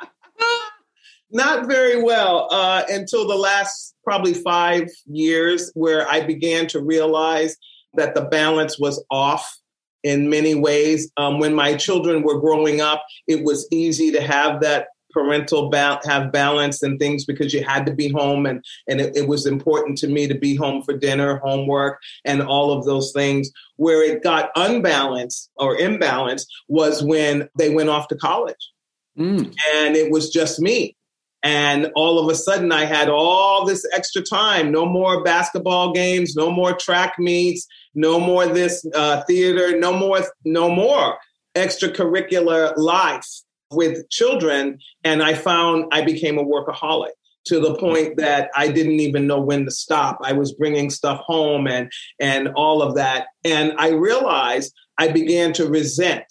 Not 1.36 1.67
very 1.67 2.02
well 2.02 2.48
uh, 2.50 2.84
until 2.88 3.28
the 3.28 3.36
last 3.36 3.93
probably 4.06 4.34
five 4.36 4.88
years 5.06 5.69
where 5.74 6.10
I 6.10 6.21
began 6.21 6.65
to 6.67 6.82
realize 6.82 7.58
that 7.95 8.15
the 8.15 8.21
balance 8.21 8.80
was 8.80 9.04
off 9.12 9.58
in 10.02 10.30
many 10.30 10.56
ways. 10.56 11.12
Um, 11.17 11.39
when 11.39 11.54
my 11.54 11.76
children 11.76 12.24
were 12.24 12.39
growing 12.39 12.80
up, 12.80 13.04
it 13.28 13.43
was 13.43 13.67
easy 13.69 14.13
to 14.13 14.21
have 14.21 14.62
that 14.62 14.88
parental 15.12 15.69
ba- 15.69 16.00
have 16.06 16.32
balance 16.32 16.82
and 16.82 16.98
things 17.00 17.26
because 17.26 17.54
you 17.54 17.65
had 17.65 17.86
to 17.88 17.93
be 17.93 18.08
home 18.08 18.45
and 18.45 18.63
and 18.88 19.02
it, 19.02 19.17
it, 19.17 19.28
was 19.28 19.45
important 19.45 19.98
to 19.98 20.08
me 20.08 20.30
to 20.30 20.36
be 20.36 20.56
home 20.56 20.84
for 20.84 20.98
dinner 20.98 21.41
homework 21.43 22.00
and 22.24 22.41
all 22.41 22.71
of 22.71 22.86
those 22.86 23.12
things 23.13 23.52
where 23.76 24.04
it 24.04 24.24
got 24.24 24.52
unbalanced 24.56 25.50
or 25.58 25.78
imbalanced 25.78 26.48
was 26.69 27.04
when 27.04 27.50
they 27.58 27.74
went 27.74 27.88
off 27.88 28.10
to 28.10 28.15
college 28.17 28.71
mm. 29.17 29.45
and 29.74 29.95
it 29.95 30.12
was 30.12 30.30
just 30.30 30.60
me 30.60 30.98
and 31.45 31.91
all 31.93 32.17
of 32.17 32.27
a 32.27 32.34
sudden, 32.34 32.71
I 32.71 32.86
had 32.86 33.08
all 33.08 33.65
this 33.65 33.86
extra 33.93 34.23
time. 34.23 34.71
No 34.71 34.84
more 34.84 35.23
basketball 35.23 35.93
games, 35.93 36.36
no 36.36 36.49
more 36.49 36.73
track 36.73 37.19
meets, 37.19 37.67
no 37.93 38.19
more 38.19 38.47
this 38.47 38.84
uh, 38.95 39.21
theater, 39.27 39.77
no 39.77 39.93
more, 39.93 40.21
no 40.43 40.71
more 40.71 41.19
extracurricular 41.53 42.75
life 42.77 43.27
with 43.69 44.10
children. 44.10 44.79
And 45.03 45.21
I 45.21 45.36
found 45.36 45.86
I 45.91 46.01
became 46.01 46.39
a 46.39 46.43
workaholic. 46.43 47.12
to 47.45 47.60
the 47.60 47.75
point 47.75 48.17
that 48.17 48.49
I 48.55 48.69
didn't 48.69 48.99
even 48.99 49.27
know 49.27 49.39
when 49.39 49.65
to 49.65 49.71
stop. 49.71 50.17
I 50.23 50.34
was 50.34 50.51
bringing 50.55 50.89
stuff 50.89 51.19
home 51.19 51.67
and 51.67 51.91
and 52.19 52.47
all 52.55 52.81
of 52.81 52.95
that. 52.95 53.27
And 53.43 53.73
I 53.77 53.89
realized 53.89 54.73
I 54.97 55.10
began 55.10 55.53
to 55.53 55.69
resent 55.69 56.25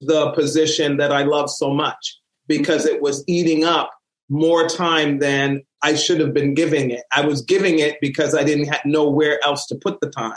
the 0.00 0.32
position 0.32 0.96
that 0.96 1.12
I 1.12 1.22
love 1.22 1.50
so 1.50 1.72
much 1.72 2.18
because 2.48 2.84
it 2.84 3.00
was 3.00 3.22
eating 3.28 3.62
up 3.62 3.92
more 4.30 4.68
time 4.68 5.18
than 5.18 5.62
I 5.82 5.94
should 5.94 6.20
have 6.20 6.32
been 6.32 6.54
giving 6.54 6.90
it. 6.90 7.02
I 7.14 7.26
was 7.26 7.42
giving 7.42 7.78
it 7.78 7.98
because 8.00 8.34
I 8.34 8.44
didn't 8.44 8.74
know 8.84 9.08
where 9.08 9.44
else 9.44 9.66
to 9.66 9.74
put 9.74 10.00
the 10.00 10.10
time. 10.10 10.32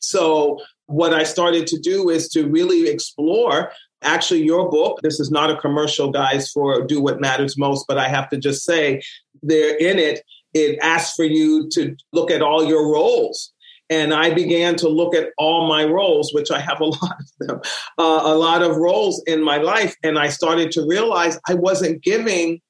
So 0.00 0.60
what 0.86 1.14
I 1.14 1.22
started 1.22 1.66
to 1.68 1.78
do 1.78 2.10
is 2.10 2.28
to 2.30 2.48
really 2.48 2.88
explore 2.88 3.72
actually 4.02 4.42
your 4.42 4.70
book 4.70 5.00
this 5.02 5.18
is 5.18 5.30
not 5.30 5.50
a 5.50 5.56
commercial 5.56 6.10
guys 6.10 6.50
for 6.50 6.86
do 6.86 7.00
what 7.00 7.18
matters 7.18 7.56
most 7.56 7.86
but 7.88 7.96
i 7.96 8.06
have 8.06 8.28
to 8.28 8.36
just 8.36 8.62
say 8.62 9.00
there 9.42 9.74
in 9.76 9.98
it 9.98 10.22
it 10.52 10.78
asks 10.82 11.16
for 11.16 11.24
you 11.24 11.66
to 11.70 11.96
look 12.12 12.30
at 12.30 12.42
all 12.42 12.62
your 12.64 12.92
roles 12.92 13.54
and 13.88 14.12
I 14.12 14.34
began 14.34 14.74
to 14.76 14.88
look 14.88 15.14
at 15.14 15.28
all 15.38 15.68
my 15.68 15.84
roles, 15.84 16.34
which 16.34 16.50
I 16.50 16.58
have 16.58 16.80
a 16.80 16.84
lot 16.86 17.16
of 17.20 17.46
them, 17.46 17.60
uh, 17.98 18.20
a 18.24 18.34
lot 18.34 18.62
of 18.62 18.76
roles 18.76 19.22
in 19.26 19.42
my 19.42 19.58
life. 19.58 19.94
And 20.02 20.18
I 20.18 20.28
started 20.28 20.72
to 20.72 20.86
realize 20.86 21.38
I 21.48 21.54
wasn't 21.54 22.02
giving 22.02 22.60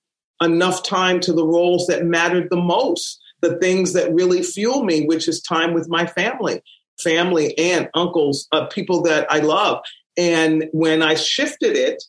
enough 0.43 0.83
time 0.83 1.21
to 1.21 1.33
the 1.33 1.47
roles 1.47 1.87
that 1.87 2.05
mattered 2.05 2.49
the 2.51 2.61
most, 2.61 3.21
the 3.43 3.57
things 3.59 3.93
that 3.93 4.13
really 4.13 4.43
fuel 4.43 4.85
me, 4.85 5.07
which 5.07 5.29
is 5.29 5.41
time 5.43 5.75
with 5.75 5.89
my 5.89 6.07
family, 6.07 6.63
family, 7.03 7.57
and 7.59 7.89
uncles, 7.95 8.47
uh, 8.53 8.67
people 8.67 9.03
that 9.03 9.27
I 9.31 9.41
love. 9.41 9.83
And 10.17 10.67
when 10.73 11.03
I 11.03 11.15
shifted 11.15 11.77
it, 11.77 12.03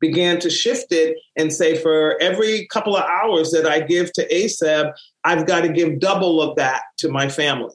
began 0.00 0.40
to 0.40 0.50
shift 0.50 0.90
it 0.90 1.16
and 1.36 1.52
say, 1.52 1.76
for 1.76 2.20
every 2.20 2.66
couple 2.66 2.96
of 2.96 3.04
hours 3.04 3.52
that 3.52 3.66
I 3.66 3.80
give 3.80 4.12
to 4.14 4.28
ASEB, 4.28 4.92
I've 5.22 5.46
got 5.46 5.60
to 5.60 5.68
give 5.68 6.00
double 6.00 6.42
of 6.42 6.56
that 6.56 6.82
to 6.98 7.08
my 7.08 7.28
family. 7.28 7.74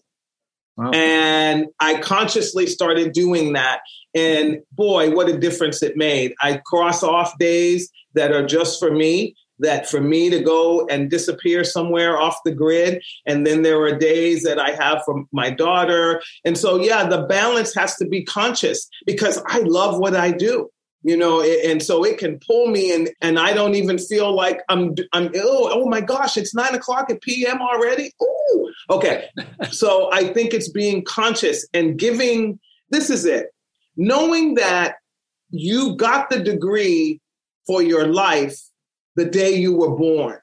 Wow. 0.76 0.92
And 0.92 1.68
I 1.80 2.00
consciously 2.00 2.68
started 2.68 3.14
doing 3.14 3.54
that. 3.54 3.80
And 4.14 4.60
boy, 4.74 5.12
what 5.12 5.30
a 5.30 5.38
difference 5.40 5.82
it 5.82 5.98
made. 5.98 6.36
I 6.42 6.62
cross 6.66 7.02
off 7.02 7.38
days 7.40 7.90
that 8.14 8.32
are 8.32 8.46
just 8.46 8.80
for 8.80 8.92
me, 8.92 9.36
that 9.60 9.90
for 9.90 10.02
me 10.02 10.30
to 10.30 10.42
go 10.42 10.86
and 10.88 11.10
disappear 11.10 11.64
somewhere 11.64 12.20
off 12.20 12.38
the 12.46 12.52
grid. 12.52 13.04
And 13.26 13.46
then 13.46 13.62
there 13.62 13.82
are 13.82 13.98
days 13.98 14.44
that 14.44 14.60
I 14.60 14.72
have 14.72 15.04
for 15.06 15.24
my 15.32 15.50
daughter. 15.50 16.22
And 16.46 16.58
so, 16.58 16.80
yeah, 16.80 17.08
the 17.08 17.24
balance 17.24 17.74
has 17.76 17.96
to 17.98 18.08
be 18.08 18.24
conscious 18.24 18.88
because 19.06 19.42
I 19.48 19.60
love 19.60 20.00
what 20.00 20.16
I 20.16 20.32
do 20.32 20.70
you 21.04 21.16
know 21.16 21.42
and 21.42 21.82
so 21.82 22.04
it 22.04 22.18
can 22.18 22.40
pull 22.46 22.68
me 22.68 22.94
and 22.94 23.10
and 23.22 23.38
i 23.40 23.54
don't 23.54 23.76
even 23.76 23.98
feel 23.98 24.36
like 24.36 24.62
i'm 24.68 24.96
i'm 25.14 25.34
ill 25.34 25.70
oh 25.72 25.88
my 25.88 26.02
gosh 26.02 26.38
it's 26.38 26.56
nine 26.56 26.74
o'clock 26.74 27.10
at 27.10 27.22
pm 27.22 27.62
already 27.62 28.12
Ooh. 28.22 28.74
okay 28.90 29.30
so 29.72 30.10
i 30.12 30.24
think 30.34 30.54
it's 30.54 30.70
being 30.70 31.04
conscious 31.04 31.68
and 31.74 32.00
giving 32.00 32.60
this 32.90 33.10
is 33.10 33.26
it 33.26 33.48
knowing 33.96 34.56
that 34.56 34.96
you 35.50 35.96
got 35.96 36.30
the 36.30 36.40
degree 36.40 37.22
for 37.66 37.82
your 37.82 38.08
life 38.08 38.60
the 39.18 39.26
day 39.26 39.54
you 39.54 39.76
were 39.76 39.96
born 39.96 40.40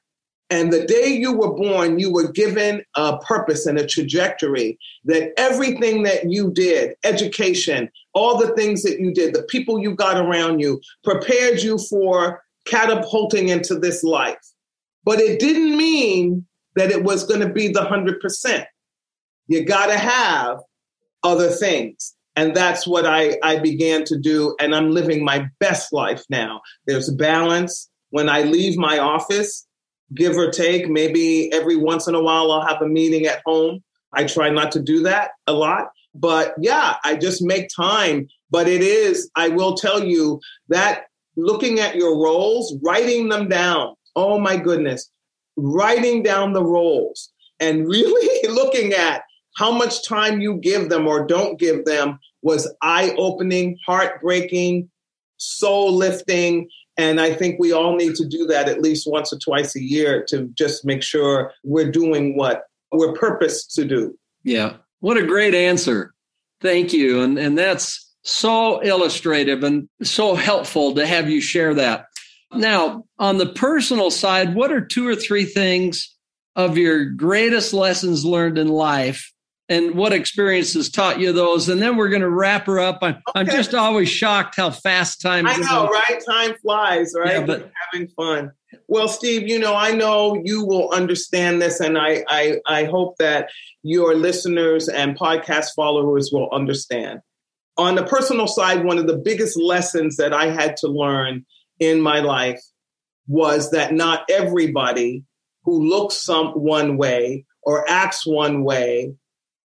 and 0.49 0.71
the 0.71 0.85
day 0.85 1.07
you 1.07 1.33
were 1.33 1.53
born, 1.53 1.97
you 1.97 2.11
were 2.11 2.31
given 2.31 2.83
a 2.95 3.17
purpose 3.17 3.65
and 3.65 3.79
a 3.79 3.87
trajectory 3.87 4.77
that 5.05 5.31
everything 5.37 6.03
that 6.03 6.29
you 6.29 6.51
did, 6.51 6.95
education, 7.03 7.89
all 8.13 8.37
the 8.37 8.53
things 8.55 8.83
that 8.83 8.99
you 8.99 9.11
did, 9.11 9.33
the 9.33 9.43
people 9.43 9.79
you 9.79 9.95
got 9.95 10.17
around 10.17 10.59
you, 10.59 10.79
prepared 11.03 11.63
you 11.63 11.79
for 11.89 12.43
catapulting 12.65 13.49
into 13.49 13.79
this 13.79 14.03
life. 14.03 14.37
But 15.03 15.19
it 15.19 15.39
didn't 15.39 15.77
mean 15.77 16.45
that 16.75 16.91
it 16.91 17.03
was 17.03 17.25
going 17.25 17.41
to 17.41 17.49
be 17.49 17.69
the 17.69 17.81
100%. 17.81 18.65
You 19.47 19.65
got 19.65 19.87
to 19.87 19.97
have 19.97 20.59
other 21.23 21.49
things. 21.49 22.13
And 22.35 22.55
that's 22.55 22.85
what 22.85 23.05
I, 23.05 23.37
I 23.41 23.59
began 23.59 24.03
to 24.05 24.19
do. 24.19 24.55
And 24.59 24.75
I'm 24.75 24.91
living 24.91 25.23
my 25.23 25.47
best 25.59 25.93
life 25.93 26.23
now. 26.29 26.61
There's 26.85 27.09
balance. 27.09 27.89
When 28.15 28.29
I 28.29 28.43
leave 28.43 28.77
my 28.77 28.97
office, 28.97 29.67
give 30.13 30.37
or 30.37 30.49
take. 30.49 30.87
Maybe 30.87 31.51
every 31.51 31.75
once 31.75 32.07
in 32.07 32.15
a 32.15 32.23
while 32.23 32.49
I'll 32.49 32.65
have 32.65 32.81
a 32.81 32.87
meeting 32.87 33.25
at 33.25 33.41
home. 33.45 33.83
I 34.13 34.23
try 34.23 34.49
not 34.49 34.71
to 34.71 34.79
do 34.79 35.03
that 35.03 35.31
a 35.47 35.51
lot. 35.51 35.89
But 36.13 36.55
yeah, 36.57 36.95
I 37.03 37.17
just 37.17 37.41
make 37.41 37.67
time. 37.75 38.29
But 38.49 38.69
it 38.69 38.81
is, 38.81 39.29
I 39.35 39.49
will 39.49 39.75
tell 39.75 40.01
you 40.01 40.39
that 40.69 41.07
looking 41.35 41.81
at 41.81 41.97
your 41.97 42.17
roles, 42.17 42.73
writing 42.81 43.27
them 43.27 43.49
down. 43.49 43.95
Oh 44.15 44.39
my 44.39 44.55
goodness. 44.55 45.11
Writing 45.57 46.23
down 46.23 46.53
the 46.53 46.63
roles 46.63 47.33
and 47.59 47.85
really 47.89 48.47
looking 48.47 48.93
at 48.93 49.23
how 49.57 49.73
much 49.73 50.07
time 50.07 50.39
you 50.39 50.55
give 50.55 50.87
them 50.87 51.05
or 51.05 51.27
don't 51.27 51.59
give 51.59 51.83
them 51.83 52.19
was 52.43 52.73
eye 52.81 53.13
opening, 53.17 53.77
heartbreaking, 53.85 54.89
soul 55.35 55.93
lifting, 55.93 56.69
and 56.97 57.19
I 57.19 57.33
think 57.33 57.59
we 57.59 57.71
all 57.71 57.95
need 57.95 58.15
to 58.15 58.25
do 58.25 58.45
that 58.47 58.69
at 58.69 58.81
least 58.81 59.09
once 59.09 59.33
or 59.33 59.39
twice 59.39 59.75
a 59.75 59.81
year 59.81 60.23
to 60.29 60.47
just 60.57 60.85
make 60.85 61.03
sure 61.03 61.51
we're 61.63 61.91
doing 61.91 62.37
what 62.37 62.63
we're 62.91 63.13
purposed 63.13 63.73
to 63.75 63.85
do. 63.85 64.17
Yeah. 64.43 64.77
What 64.99 65.17
a 65.17 65.25
great 65.25 65.53
answer. 65.53 66.13
Thank 66.61 66.93
you. 66.93 67.21
And, 67.21 67.37
and 67.37 67.57
that's 67.57 68.13
so 68.23 68.79
illustrative 68.79 69.63
and 69.63 69.89
so 70.01 70.35
helpful 70.35 70.95
to 70.95 71.05
have 71.05 71.29
you 71.29 71.41
share 71.41 71.73
that. 71.75 72.05
Now, 72.53 73.03
on 73.19 73.37
the 73.37 73.47
personal 73.47 74.09
side, 74.09 74.55
what 74.55 74.71
are 74.71 74.81
two 74.81 75.07
or 75.07 75.15
three 75.15 75.45
things 75.45 76.15
of 76.55 76.77
your 76.77 77.05
greatest 77.05 77.73
lessons 77.73 78.23
learned 78.23 78.57
in 78.57 78.69
life 78.69 79.33
and 79.67 79.95
what 79.95 80.13
experiences 80.13 80.89
taught 80.89 81.19
you 81.19 81.33
those. 81.33 81.69
And 81.69 81.81
then 81.81 81.97
we're 81.97 82.09
going 82.09 82.21
to 82.21 82.29
wrap 82.29 82.67
her 82.67 82.79
up. 82.79 82.99
I'm, 83.01 83.15
okay. 83.15 83.23
I'm 83.35 83.47
just 83.47 83.73
always 83.73 84.09
shocked 84.09 84.55
how 84.57 84.69
fast 84.69 85.21
time. 85.21 85.47
I 85.47 85.57
know, 85.57 85.87
right? 85.87 86.21
Time 86.27 86.55
flies, 86.61 87.13
right? 87.17 87.33
Yeah, 87.33 87.45
but 87.45 87.71
having 87.91 88.07
fun. 88.09 88.51
Well, 88.87 89.07
Steve, 89.07 89.47
you 89.47 89.57
know, 89.57 89.75
I 89.75 89.91
know 89.91 90.39
you 90.43 90.65
will 90.65 90.91
understand 90.91 91.61
this, 91.61 91.79
and 91.79 91.97
I, 91.97 92.23
I, 92.27 92.59
I 92.67 92.83
hope 92.83 93.15
that 93.17 93.49
your 93.83 94.15
listeners 94.15 94.87
and 94.87 95.17
podcast 95.17 95.69
followers 95.75 96.29
will 96.31 96.49
understand. 96.51 97.21
On 97.77 97.95
the 97.95 98.05
personal 98.05 98.47
side, 98.47 98.83
one 98.83 98.97
of 98.97 99.07
the 99.07 99.17
biggest 99.17 99.57
lessons 99.57 100.17
that 100.17 100.33
I 100.33 100.47
had 100.47 100.77
to 100.77 100.87
learn 100.87 101.45
in 101.79 102.01
my 102.01 102.19
life 102.19 102.61
was 103.27 103.71
that 103.71 103.93
not 103.93 104.25
everybody 104.29 105.23
who 105.63 105.87
looks 105.87 106.15
some 106.15 106.49
one 106.49 106.97
way 106.97 107.45
or 107.63 107.89
acts 107.89 108.25
one 108.25 108.63
way 108.63 109.13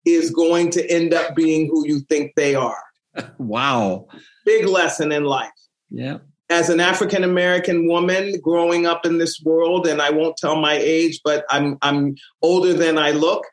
is 0.06 0.30
going 0.30 0.70
to 0.70 0.90
end 0.90 1.12
up 1.12 1.34
being 1.34 1.66
who 1.66 1.86
you 1.86 2.00
think 2.08 2.32
they 2.36 2.54
are. 2.54 2.82
wow. 3.38 4.06
Big 4.44 4.66
lesson 4.66 5.12
in 5.12 5.24
life. 5.24 5.50
Yeah. 5.90 6.18
As 6.48 6.70
an 6.70 6.78
African 6.78 7.24
American 7.24 7.88
woman 7.88 8.40
growing 8.40 8.86
up 8.86 9.04
in 9.04 9.18
this 9.18 9.40
world, 9.44 9.86
and 9.86 10.00
I 10.00 10.10
won't 10.10 10.36
tell 10.36 10.56
my 10.56 10.74
age, 10.74 11.20
but 11.24 11.44
I'm 11.50 11.76
I'm 11.82 12.14
older 12.40 12.72
than 12.72 12.98
I 12.98 13.10
look. 13.10 13.44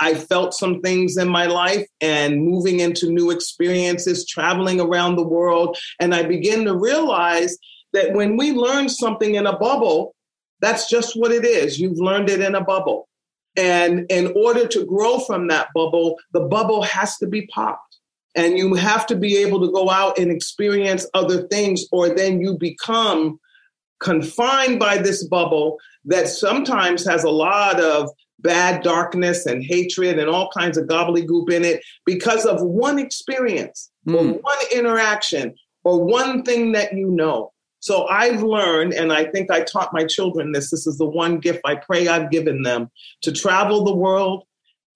I 0.00 0.14
felt 0.14 0.52
some 0.52 0.82
things 0.82 1.16
in 1.16 1.28
my 1.28 1.46
life 1.46 1.86
and 2.00 2.42
moving 2.42 2.80
into 2.80 3.10
new 3.10 3.30
experiences, 3.30 4.26
traveling 4.26 4.80
around 4.80 5.16
the 5.16 5.26
world. 5.26 5.78
And 6.00 6.14
I 6.14 6.24
begin 6.24 6.64
to 6.64 6.76
realize 6.76 7.56
that 7.92 8.12
when 8.12 8.36
we 8.36 8.52
learn 8.52 8.88
something 8.88 9.36
in 9.36 9.46
a 9.46 9.56
bubble, 9.56 10.14
that's 10.60 10.88
just 10.88 11.14
what 11.14 11.30
it 11.30 11.44
is. 11.44 11.78
You've 11.78 11.98
learned 11.98 12.30
it 12.30 12.40
in 12.40 12.54
a 12.54 12.64
bubble. 12.64 13.08
And 13.56 14.06
in 14.10 14.32
order 14.34 14.66
to 14.66 14.86
grow 14.86 15.18
from 15.18 15.48
that 15.48 15.68
bubble, 15.74 16.18
the 16.32 16.40
bubble 16.40 16.82
has 16.82 17.18
to 17.18 17.26
be 17.26 17.46
popped. 17.48 17.98
And 18.34 18.56
you 18.56 18.74
have 18.74 19.06
to 19.08 19.16
be 19.16 19.36
able 19.36 19.60
to 19.60 19.70
go 19.70 19.90
out 19.90 20.18
and 20.18 20.30
experience 20.30 21.06
other 21.12 21.46
things, 21.48 21.84
or 21.92 22.14
then 22.14 22.40
you 22.40 22.56
become 22.56 23.38
confined 24.00 24.78
by 24.78 24.98
this 24.98 25.26
bubble 25.28 25.78
that 26.06 26.28
sometimes 26.28 27.04
has 27.04 27.24
a 27.24 27.30
lot 27.30 27.78
of 27.78 28.08
bad 28.40 28.82
darkness 28.82 29.46
and 29.46 29.64
hatred 29.64 30.18
and 30.18 30.28
all 30.28 30.50
kinds 30.56 30.76
of 30.76 30.86
gobbledygook 30.86 31.50
in 31.52 31.64
it 31.64 31.82
because 32.04 32.44
of 32.44 32.60
one 32.60 32.98
experience 32.98 33.90
mm. 34.06 34.14
or 34.14 34.40
one 34.40 34.58
interaction 34.74 35.54
or 35.84 36.04
one 36.04 36.42
thing 36.42 36.72
that 36.72 36.92
you 36.92 37.10
know. 37.10 37.51
So 37.82 38.06
I've 38.06 38.44
learned, 38.44 38.94
and 38.94 39.12
I 39.12 39.24
think 39.24 39.50
I 39.50 39.62
taught 39.62 39.92
my 39.92 40.04
children 40.04 40.52
this. 40.52 40.70
This 40.70 40.86
is 40.86 40.98
the 40.98 41.04
one 41.04 41.40
gift 41.40 41.60
I 41.64 41.74
pray 41.74 42.06
I've 42.06 42.30
given 42.30 42.62
them 42.62 42.88
to 43.22 43.32
travel 43.32 43.82
the 43.82 43.94
world, 43.94 44.44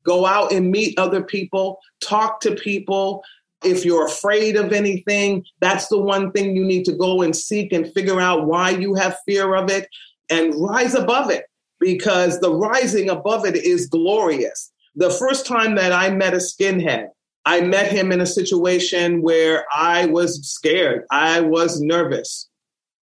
go 0.05 0.25
out 0.25 0.53
and 0.53 0.71
meet 0.71 0.97
other 0.97 1.21
people, 1.21 1.81
talk 2.01 2.41
to 2.43 2.55
people. 2.55 3.25
If 3.65 3.85
you're 3.85 4.07
afraid 4.07 4.55
of 4.55 4.73
anything, 4.73 5.45
that's 5.61 5.89
the 5.89 5.99
one 5.99 6.31
thing 6.31 6.55
you 6.55 6.65
need 6.65 6.85
to 6.85 6.93
go 6.93 7.23
and 7.23 7.35
seek 7.35 7.73
and 7.73 7.93
figure 7.93 8.21
out 8.21 8.47
why 8.47 8.71
you 8.71 8.95
have 8.95 9.19
fear 9.27 9.57
of 9.57 9.69
it 9.69 9.89
and 10.31 10.55
rise 10.55 10.95
above 10.95 11.29
it 11.29 11.47
because 11.81 12.39
the 12.39 12.55
rising 12.55 13.11
above 13.11 13.45
it 13.45 13.57
is 13.57 13.89
glorious. 13.89 14.71
The 14.95 15.11
first 15.11 15.45
time 15.45 15.75
that 15.75 15.91
I 15.91 16.11
met 16.11 16.35
a 16.35 16.37
skinhead, 16.37 17.09
I 17.45 17.63
met 17.63 17.91
him 17.91 18.13
in 18.13 18.21
a 18.21 18.27
situation 18.27 19.23
where 19.23 19.65
I 19.75 20.07
was 20.07 20.49
scared. 20.49 21.05
I 21.11 21.41
was 21.41 21.81
nervous. 21.81 22.49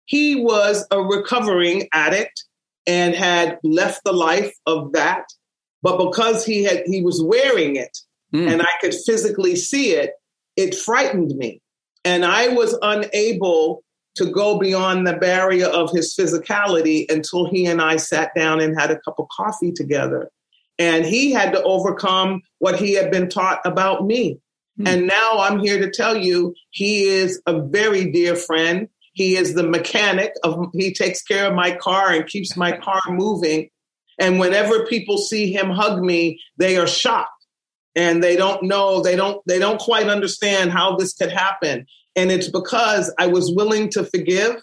He 0.07 0.37
was 0.37 0.87
a 0.91 1.01
recovering 1.01 1.89
addict 1.93 2.45
and 2.87 3.15
had 3.15 3.59
left 3.63 4.03
the 4.05 4.13
life 4.13 4.55
of 4.67 4.93
that. 4.93 5.25
But 5.83 5.99
because 5.99 6.45
he 6.45 6.65
had 6.65 6.83
he 6.87 7.03
was 7.03 7.23
wearing 7.23 7.77
it 7.77 7.97
mm. 8.35 8.51
and 8.51 8.63
I 8.63 8.71
could 8.81 8.95
physically 8.95 9.57
see 9.57 9.93
it, 9.93 10.13
it 10.57 10.75
frightened 10.75 11.37
me. 11.37 11.61
And 12.05 12.25
I 12.25 12.49
was 12.49 12.77
unable 12.83 13.85
to 14.17 14.27
go 14.27 14.59
beyond 14.59 15.07
the 15.07 15.17
barrier 15.17 15.67
of 15.67 15.91
his 15.91 16.15
physicality 16.15 17.11
until 17.11 17.49
he 17.49 17.67
and 17.67 17.81
I 17.81 17.97
sat 17.97 18.35
down 18.35 18.61
and 18.61 18.79
had 18.79 18.91
a 18.91 19.01
cup 19.01 19.19
of 19.19 19.27
coffee 19.35 19.73
together. 19.73 20.31
And 20.79 21.05
he 21.05 21.33
had 21.33 21.53
to 21.53 21.63
overcome 21.63 22.43
what 22.59 22.79
he 22.79 22.95
had 22.95 23.11
been 23.11 23.29
taught 23.29 23.61
about 23.65 24.05
me. 24.05 24.39
Mm. 24.79 24.89
And 24.89 25.07
now 25.07 25.39
I'm 25.39 25.61
here 25.61 25.79
to 25.79 25.91
tell 25.91 26.17
you 26.17 26.55
he 26.71 27.05
is 27.05 27.41
a 27.47 27.61
very 27.61 28.11
dear 28.11 28.37
friend. 28.37 28.89
He 29.13 29.37
is 29.37 29.55
the 29.55 29.63
mechanic 29.63 30.33
of 30.43 30.69
he 30.73 30.93
takes 30.93 31.23
care 31.23 31.47
of 31.49 31.55
my 31.55 31.77
car 31.77 32.13
and 32.13 32.27
keeps 32.27 32.57
my 32.57 32.77
car 32.77 33.01
moving. 33.09 33.69
And 34.19 34.39
whenever 34.39 34.87
people 34.87 35.19
see 35.19 35.53
him 35.53 35.71
hug 35.71 36.03
me, 36.03 36.41
they 36.57 36.77
are 36.77 36.87
shocked 36.87 37.31
and 37.95 38.23
they 38.23 38.37
don't 38.37 38.63
know, 38.63 39.03
they 39.03 39.17
don't 39.17 39.43
they 39.47 39.59
don't 39.59 39.81
quite 39.81 40.09
understand 40.09 40.73
how 40.73 40.97
this 40.97 41.13
could 41.15 41.33
happen. 41.33 41.87
And 42.17 42.31
it's 42.31 42.49
because 42.49 43.13
I 43.19 43.27
was 43.27 43.53
willing 43.55 43.91
to 43.91 44.05
forgive. 44.05 44.57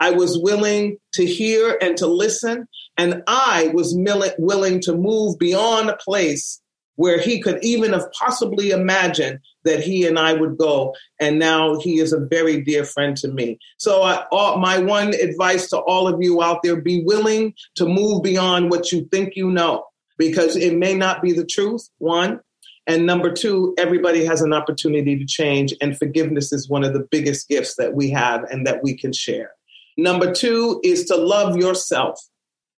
I 0.00 0.10
was 0.10 0.38
willing 0.38 0.98
to 1.14 1.24
hear 1.24 1.78
and 1.80 1.96
to 1.98 2.06
listen. 2.06 2.66
And 2.96 3.22
I 3.26 3.70
was 3.74 3.94
willing 4.38 4.80
to 4.82 4.94
move 4.94 5.38
beyond 5.38 5.88
a 5.88 5.96
place 5.96 6.60
where 6.96 7.20
he 7.20 7.40
could 7.40 7.62
even 7.62 7.92
have 7.92 8.10
possibly 8.12 8.70
imagined 8.70 9.40
that 9.64 9.80
he 9.80 10.06
and 10.06 10.18
I 10.18 10.34
would 10.34 10.56
go. 10.56 10.94
And 11.20 11.38
now 11.38 11.78
he 11.80 11.98
is 11.98 12.12
a 12.12 12.20
very 12.20 12.62
dear 12.62 12.84
friend 12.84 13.16
to 13.18 13.28
me. 13.28 13.58
So, 13.78 14.02
I, 14.02 14.24
all, 14.30 14.58
my 14.58 14.78
one 14.78 15.14
advice 15.14 15.68
to 15.70 15.78
all 15.78 16.06
of 16.08 16.22
you 16.22 16.42
out 16.42 16.62
there 16.62 16.80
be 16.80 17.02
willing 17.04 17.54
to 17.76 17.86
move 17.86 18.22
beyond 18.22 18.70
what 18.70 18.92
you 18.92 19.06
think 19.10 19.36
you 19.36 19.50
know, 19.50 19.84
because 20.18 20.56
it 20.56 20.76
may 20.76 20.94
not 20.94 21.22
be 21.22 21.32
the 21.32 21.46
truth, 21.46 21.88
one. 21.98 22.40
And 22.86 23.06
number 23.06 23.32
two, 23.32 23.74
everybody 23.78 24.24
has 24.26 24.42
an 24.42 24.52
opportunity 24.52 25.18
to 25.18 25.24
change, 25.24 25.74
and 25.80 25.96
forgiveness 25.96 26.52
is 26.52 26.68
one 26.68 26.84
of 26.84 26.92
the 26.92 27.06
biggest 27.10 27.48
gifts 27.48 27.76
that 27.76 27.94
we 27.94 28.10
have 28.10 28.44
and 28.50 28.66
that 28.66 28.82
we 28.82 28.94
can 28.96 29.12
share. 29.12 29.52
Number 29.96 30.32
two 30.32 30.80
is 30.84 31.04
to 31.06 31.16
love 31.16 31.56
yourself. 31.56 32.20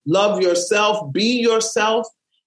Love 0.07 0.42
yourself, 0.42 1.11
be 1.12 1.40
yourself, 1.40 2.07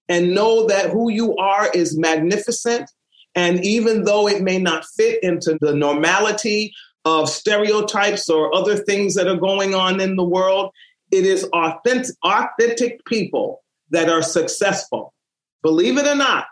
and 0.10 0.36
know 0.36 0.68
that 0.68 0.92
who 0.92 1.10
you 1.10 1.36
are 1.38 1.70
is 1.74 1.98
magnificent. 1.98 2.90
And 3.38 3.64
even 3.64 4.04
though 4.04 4.28
it 4.28 4.42
may 4.42 4.58
not 4.58 4.84
fit 4.84 5.22
into 5.22 5.60
the 5.62 5.76
normality 5.76 6.74
of 7.06 7.30
stereotypes 7.30 8.30
or 8.32 8.54
other 8.54 8.76
things 8.76 9.14
that 9.14 9.28
are 9.28 9.38
going 9.38 9.76
on 9.76 10.02
in 10.02 10.16
the 10.16 10.24
world, 10.24 10.72
it 11.12 11.24
is 11.24 11.48
authentic, 11.54 12.16
authentic 12.26 13.06
people 13.06 13.64
that 13.92 14.10
are 14.10 14.24
successful. 14.24 15.14
Believe 15.62 16.00
it 16.00 16.08
or 16.08 16.16
not, 16.16 16.46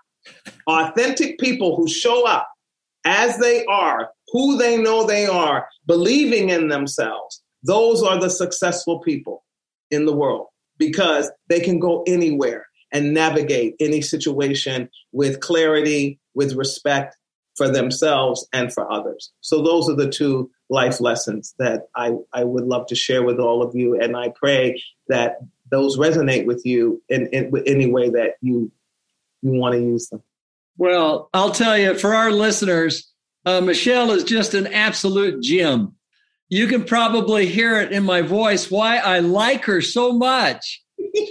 authentic 0.67 1.39
people 1.39 1.75
who 1.75 1.87
show 1.87 2.27
up 2.27 2.47
as 3.03 3.39
they 3.39 3.65
are, 3.65 4.11
who 4.27 4.55
they 4.55 4.77
know 4.77 5.07
they 5.07 5.25
are, 5.25 5.67
believing 5.87 6.51
in 6.51 6.67
themselves, 6.67 7.41
those 7.63 8.03
are 8.03 8.19
the 8.19 8.29
successful 8.29 8.99
people 8.99 9.43
in 9.89 10.05
the 10.05 10.15
world 10.15 10.47
because 10.77 11.31
they 11.47 11.59
can 11.59 11.79
go 11.79 12.03
anywhere 12.05 12.67
and 12.91 13.11
navigate 13.11 13.73
any 13.79 14.01
situation 14.01 14.87
with 15.11 15.39
clarity, 15.39 16.19
with 16.35 16.53
respect 16.53 17.17
for 17.55 17.69
themselves 17.69 18.47
and 18.53 18.71
for 18.71 18.91
others. 18.91 19.31
So 19.41 19.63
those 19.63 19.89
are 19.89 19.95
the 19.95 20.09
two 20.09 20.51
life 20.69 20.99
lessons 20.99 21.55
that 21.57 21.87
I, 21.95 22.11
I 22.33 22.43
would 22.43 22.65
love 22.65 22.87
to 22.87 22.95
share 22.95 23.23
with 23.23 23.39
all 23.39 23.61
of 23.61 23.75
you. 23.75 23.99
And 23.99 24.15
I 24.17 24.29
pray 24.29 24.81
that 25.07 25.37
those 25.71 25.97
resonate 25.97 26.45
with 26.45 26.65
you 26.65 27.01
in, 27.09 27.27
in 27.27 27.51
any 27.65 27.89
way 27.89 28.09
that 28.09 28.35
you 28.41 28.71
you 29.41 29.51
want 29.51 29.73
to 29.73 29.79
use 29.79 30.09
them. 30.09 30.23
Well, 30.77 31.29
I'll 31.33 31.51
tell 31.51 31.77
you, 31.77 31.93
for 31.93 32.15
our 32.15 32.31
listeners, 32.31 33.11
uh, 33.45 33.61
Michelle 33.61 34.11
is 34.11 34.23
just 34.23 34.53
an 34.55 34.67
absolute 34.67 35.41
gem. 35.41 35.95
You 36.49 36.67
can 36.67 36.83
probably 36.83 37.45
hear 37.45 37.79
it 37.79 37.91
in 37.91 38.03
my 38.03 38.21
voice 38.21 38.69
why 38.71 38.97
I 38.97 39.19
like 39.19 39.65
her 39.65 39.81
so 39.81 40.11
much. 40.11 40.83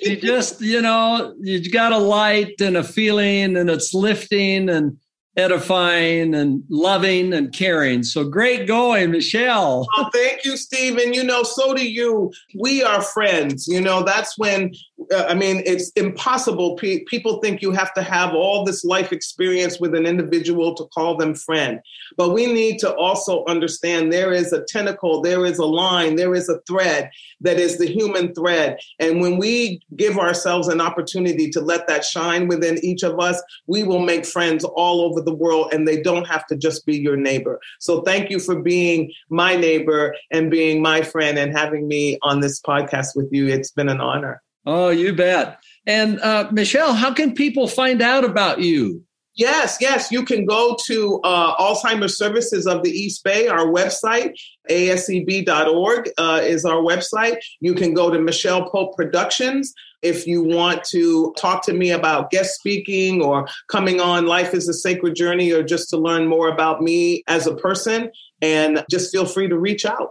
She 0.03 0.16
just, 0.16 0.61
you 0.61 0.81
know, 0.81 1.35
you 1.40 1.70
got 1.70 1.92
a 1.92 1.99
light 1.99 2.61
and 2.61 2.77
a 2.77 2.85
feeling, 2.85 3.57
and 3.57 3.70
it's 3.70 3.94
lifting 3.94 4.68
and 4.68 4.99
edifying 5.37 6.35
and 6.35 6.62
loving 6.68 7.33
and 7.33 7.53
caring. 7.53 8.03
So 8.03 8.25
great 8.25 8.66
going, 8.66 9.11
Michelle. 9.11 9.87
Oh, 9.97 10.11
thank 10.12 10.44
you, 10.44 10.57
Stephen. 10.57 11.14
You 11.14 11.23
know, 11.23 11.44
so 11.44 11.73
do 11.73 11.88
you. 11.88 12.33
We 12.59 12.83
are 12.83 13.01
friends. 13.01 13.68
You 13.68 13.81
know, 13.81 14.03
that's 14.03 14.37
when, 14.37 14.75
uh, 15.14 15.27
I 15.29 15.35
mean, 15.35 15.62
it's 15.64 15.90
impossible. 15.90 16.75
P- 16.75 17.05
people 17.09 17.40
think 17.40 17.62
you 17.62 17.70
have 17.70 17.94
to 17.94 18.03
have 18.03 18.35
all 18.35 18.64
this 18.64 18.85
life 18.85 19.12
experience 19.12 19.79
with 19.79 19.94
an 19.94 20.05
individual 20.05 20.75
to 20.75 20.85
call 20.87 21.16
them 21.16 21.37
friend. 21.37 21.79
But 22.16 22.31
we 22.31 22.53
need 22.53 22.81
to 22.81 22.92
also 22.97 23.44
understand 23.47 24.12
there 24.12 24.33
is 24.33 24.53
a 24.53 24.64
tentacle, 24.64 25.20
there 25.20 25.47
is 25.47 25.59
a 25.59 25.64
line, 25.64 26.16
there 26.16 26.35
is 26.35 26.49
a 26.49 26.61
thread 26.66 27.11
that 27.40 27.61
is 27.61 27.79
the 27.79 27.87
human 27.87 28.35
thread. 28.35 28.79
And 28.99 29.20
when 29.20 29.38
we 29.38 29.81
give 29.97 30.18
ourselves 30.18 30.66
an 30.66 30.81
opportunity 30.81 31.51
to 31.51 31.61
let 31.61 31.87
that 31.87 32.05
shine 32.05 32.49
within 32.49 32.85
each 32.85 33.05
of 33.05 33.20
us, 33.20 33.40
we 33.68 33.85
will 33.85 34.01
make 34.01 34.27
friends 34.27 34.64
all 34.64 35.03
over 35.03 35.24
the 35.25 35.35
world 35.35 35.73
and 35.73 35.87
they 35.87 36.01
don't 36.01 36.27
have 36.27 36.47
to 36.47 36.57
just 36.57 36.87
be 36.87 36.97
your 36.97 37.17
neighbor. 37.17 37.61
So 37.81 38.03
thank 38.03 38.31
you 38.31 38.39
for 38.39 38.61
being 38.61 39.13
my 39.31 39.57
neighbor 39.57 40.15
and 40.31 40.51
being 40.51 40.83
my 40.83 41.03
friend 41.03 41.39
and 41.39 41.57
having 41.57 41.89
me 41.89 42.19
on 42.23 42.41
this 42.41 42.61
podcast 42.61 43.09
with 43.15 43.29
you. 43.31 43.49
It's 43.49 43.71
been 43.71 43.89
an 43.89 44.01
honor. 44.01 44.43
Oh, 44.67 44.89
you 44.89 45.15
bet. 45.15 45.59
And 45.87 46.19
uh, 46.21 46.49
Michelle, 46.51 46.95
how 46.95 47.13
can 47.13 47.35
people 47.35 47.69
find 47.69 48.01
out 48.01 48.25
about 48.25 48.61
you? 48.61 49.05
Yes, 49.37 49.79
yes. 49.81 50.12
You 50.12 50.25
can 50.25 50.44
go 50.44 50.77
to 50.87 51.20
uh, 51.25 51.57
Alzheimer's 51.57 52.16
Services 52.16 52.66
of 52.66 52.83
the 52.83 52.90
East 52.90 53.25
Bay, 53.25 53.49
our 53.49 53.66
website, 53.66 54.35
aseb.org 54.70 56.11
uh, 56.18 56.40
is 56.42 56.64
our 56.64 56.81
website. 56.83 57.38
You 57.61 57.75
can 57.75 57.94
go 57.94 58.11
to 58.11 58.20
Michelle 58.20 58.70
Pope 58.70 58.97
Productions 58.97 59.75
if 60.03 60.27
you 60.27 60.42
want 60.42 60.85
to 60.85 61.35
talk 61.37 61.64
to 61.64 61.73
me 61.73 61.90
about 61.90 62.31
guest 62.31 62.55
speaking 62.57 63.23
or 63.23 63.49
coming 63.68 64.01
on 64.01 64.27
Life 64.27 64.55
is 64.55 64.68
a 64.68 64.75
Sacred 64.75 65.16
Journey 65.16 65.51
or 65.51 65.62
just 65.62 65.88
to 65.90 65.97
learn 65.97 66.27
more 66.29 66.49
about 66.49 66.83
me 66.83 67.25
as 67.27 67.47
a 67.47 67.57
person. 67.57 68.11
And 68.42 68.85
just 68.90 69.11
feel 69.11 69.25
free 69.25 69.49
to 69.49 69.59
reach 69.59 69.87
out. 69.87 70.11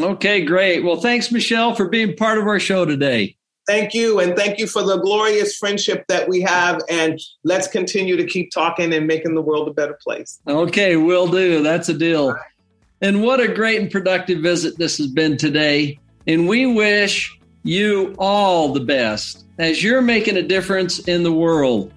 Okay, 0.00 0.44
great. 0.44 0.84
Well, 0.84 1.00
thanks, 1.00 1.30
Michelle, 1.30 1.74
for 1.74 1.88
being 1.88 2.16
part 2.16 2.38
of 2.38 2.46
our 2.46 2.60
show 2.60 2.84
today. 2.84 3.36
Thank 3.66 3.94
you. 3.94 4.20
And 4.20 4.36
thank 4.36 4.58
you 4.58 4.66
for 4.66 4.82
the 4.82 4.98
glorious 4.98 5.56
friendship 5.56 6.04
that 6.08 6.28
we 6.28 6.42
have. 6.42 6.80
And 6.90 7.18
let's 7.44 7.66
continue 7.66 8.16
to 8.16 8.26
keep 8.26 8.50
talking 8.50 8.92
and 8.92 9.06
making 9.06 9.34
the 9.34 9.42
world 9.42 9.68
a 9.68 9.72
better 9.72 9.98
place. 10.02 10.38
Okay, 10.46 10.96
we'll 10.96 11.28
do. 11.28 11.62
That's 11.62 11.88
a 11.88 11.94
deal. 11.94 12.36
And 13.00 13.22
what 13.22 13.40
a 13.40 13.48
great 13.48 13.80
and 13.80 13.90
productive 13.90 14.40
visit 14.40 14.78
this 14.78 14.98
has 14.98 15.06
been 15.06 15.36
today. 15.36 15.98
And 16.26 16.48
we 16.48 16.66
wish 16.66 17.38
you 17.62 18.14
all 18.18 18.72
the 18.72 18.80
best 18.80 19.44
as 19.58 19.82
you're 19.82 20.02
making 20.02 20.36
a 20.36 20.42
difference 20.42 21.00
in 21.00 21.22
the 21.22 21.32
world. 21.32 21.92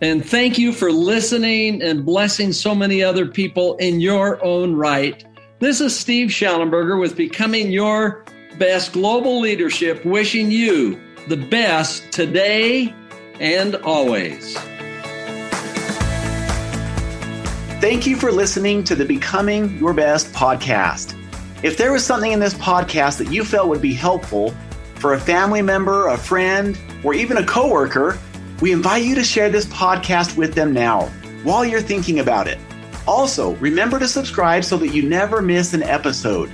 And 0.00 0.24
thank 0.24 0.58
you 0.58 0.72
for 0.72 0.92
listening 0.92 1.82
and 1.82 2.04
blessing 2.04 2.52
so 2.52 2.74
many 2.74 3.02
other 3.02 3.26
people 3.26 3.76
in 3.76 4.00
your 4.00 4.44
own 4.44 4.76
right. 4.76 5.24
This 5.58 5.80
is 5.80 5.98
Steve 5.98 6.28
Shallenberger 6.28 7.00
with 7.00 7.16
Becoming 7.16 7.72
Your 7.72 8.24
Best 8.58 8.92
Global 8.92 9.40
Leadership, 9.40 10.04
wishing 10.04 10.52
you 10.52 11.00
the 11.28 11.36
best 11.36 12.10
today 12.10 12.94
and 13.38 13.76
always. 13.76 14.56
Thank 17.80 18.06
you 18.06 18.16
for 18.16 18.32
listening 18.32 18.82
to 18.84 18.94
the 18.94 19.04
Becoming 19.04 19.76
Your 19.78 19.92
Best 19.92 20.32
podcast. 20.32 21.14
If 21.62 21.76
there 21.76 21.92
was 21.92 22.02
something 22.04 22.32
in 22.32 22.40
this 22.40 22.54
podcast 22.54 23.18
that 23.18 23.30
you 23.30 23.44
felt 23.44 23.68
would 23.68 23.82
be 23.82 23.92
helpful 23.92 24.54
for 24.94 25.12
a 25.12 25.20
family 25.20 25.60
member, 25.60 26.08
a 26.08 26.16
friend, 26.16 26.78
or 27.04 27.12
even 27.12 27.36
a 27.36 27.44
coworker, 27.44 28.18
we 28.62 28.72
invite 28.72 29.04
you 29.04 29.14
to 29.14 29.22
share 29.22 29.50
this 29.50 29.66
podcast 29.66 30.36
with 30.36 30.54
them 30.54 30.72
now 30.72 31.02
while 31.44 31.64
you're 31.64 31.82
thinking 31.82 32.20
about 32.20 32.48
it. 32.48 32.58
Also, 33.06 33.54
remember 33.56 33.98
to 33.98 34.08
subscribe 34.08 34.64
so 34.64 34.78
that 34.78 34.88
you 34.88 35.02
never 35.02 35.42
miss 35.42 35.74
an 35.74 35.82
episode. 35.82 36.50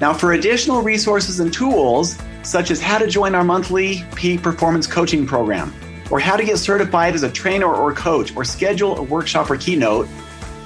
Now, 0.00 0.14
for 0.14 0.32
additional 0.32 0.82
resources 0.82 1.40
and 1.40 1.52
tools, 1.52 2.18
such 2.44 2.70
as 2.70 2.80
how 2.80 2.98
to 2.98 3.06
join 3.06 3.34
our 3.34 3.44
monthly 3.44 4.04
peak 4.14 4.42
performance 4.42 4.86
coaching 4.86 5.26
program, 5.26 5.74
or 6.10 6.20
how 6.20 6.36
to 6.36 6.44
get 6.44 6.58
certified 6.58 7.14
as 7.14 7.22
a 7.22 7.30
trainer 7.30 7.66
or 7.66 7.92
coach, 7.92 8.34
or 8.36 8.44
schedule 8.44 8.98
a 8.98 9.02
workshop 9.02 9.50
or 9.50 9.56
keynote, 9.56 10.06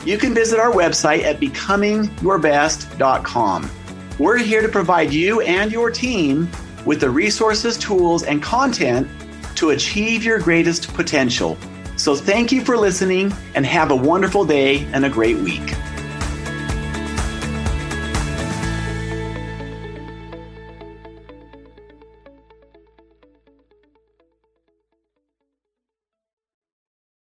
you 0.05 0.19
can 0.19 0.35
visit 0.35 0.59
our 0.59 0.73
website 0.73 1.23
at 1.23 1.41
becomingyourbest.com. 1.41 3.71
We're 4.19 4.39
here 4.39 4.63
to 4.63 4.69
provide 4.69 5.13
you 5.13 5.41
and 5.43 5.71
your 5.71 5.91
team 5.91 6.49
with 6.85 7.01
the 7.01 7.11
resources, 7.11 7.79
tools, 7.79 8.23
and 8.23 8.41
content 8.43 9.09
to 9.57 9.71
achieve 9.71 10.25
your 10.25 10.39
greatest 10.39 10.95
potential. 10.95 11.59
So, 11.97 12.15
thank 12.15 12.53
you 12.53 12.65
for 12.65 12.77
listening 12.77 13.35
and 13.55 13.67
have 13.67 13.91
a 13.91 13.97
wonderful 13.97 14.45
day 14.45 14.85
and 14.93 15.05
a 15.05 15.11
great 15.11 15.39
week. 15.39 15.75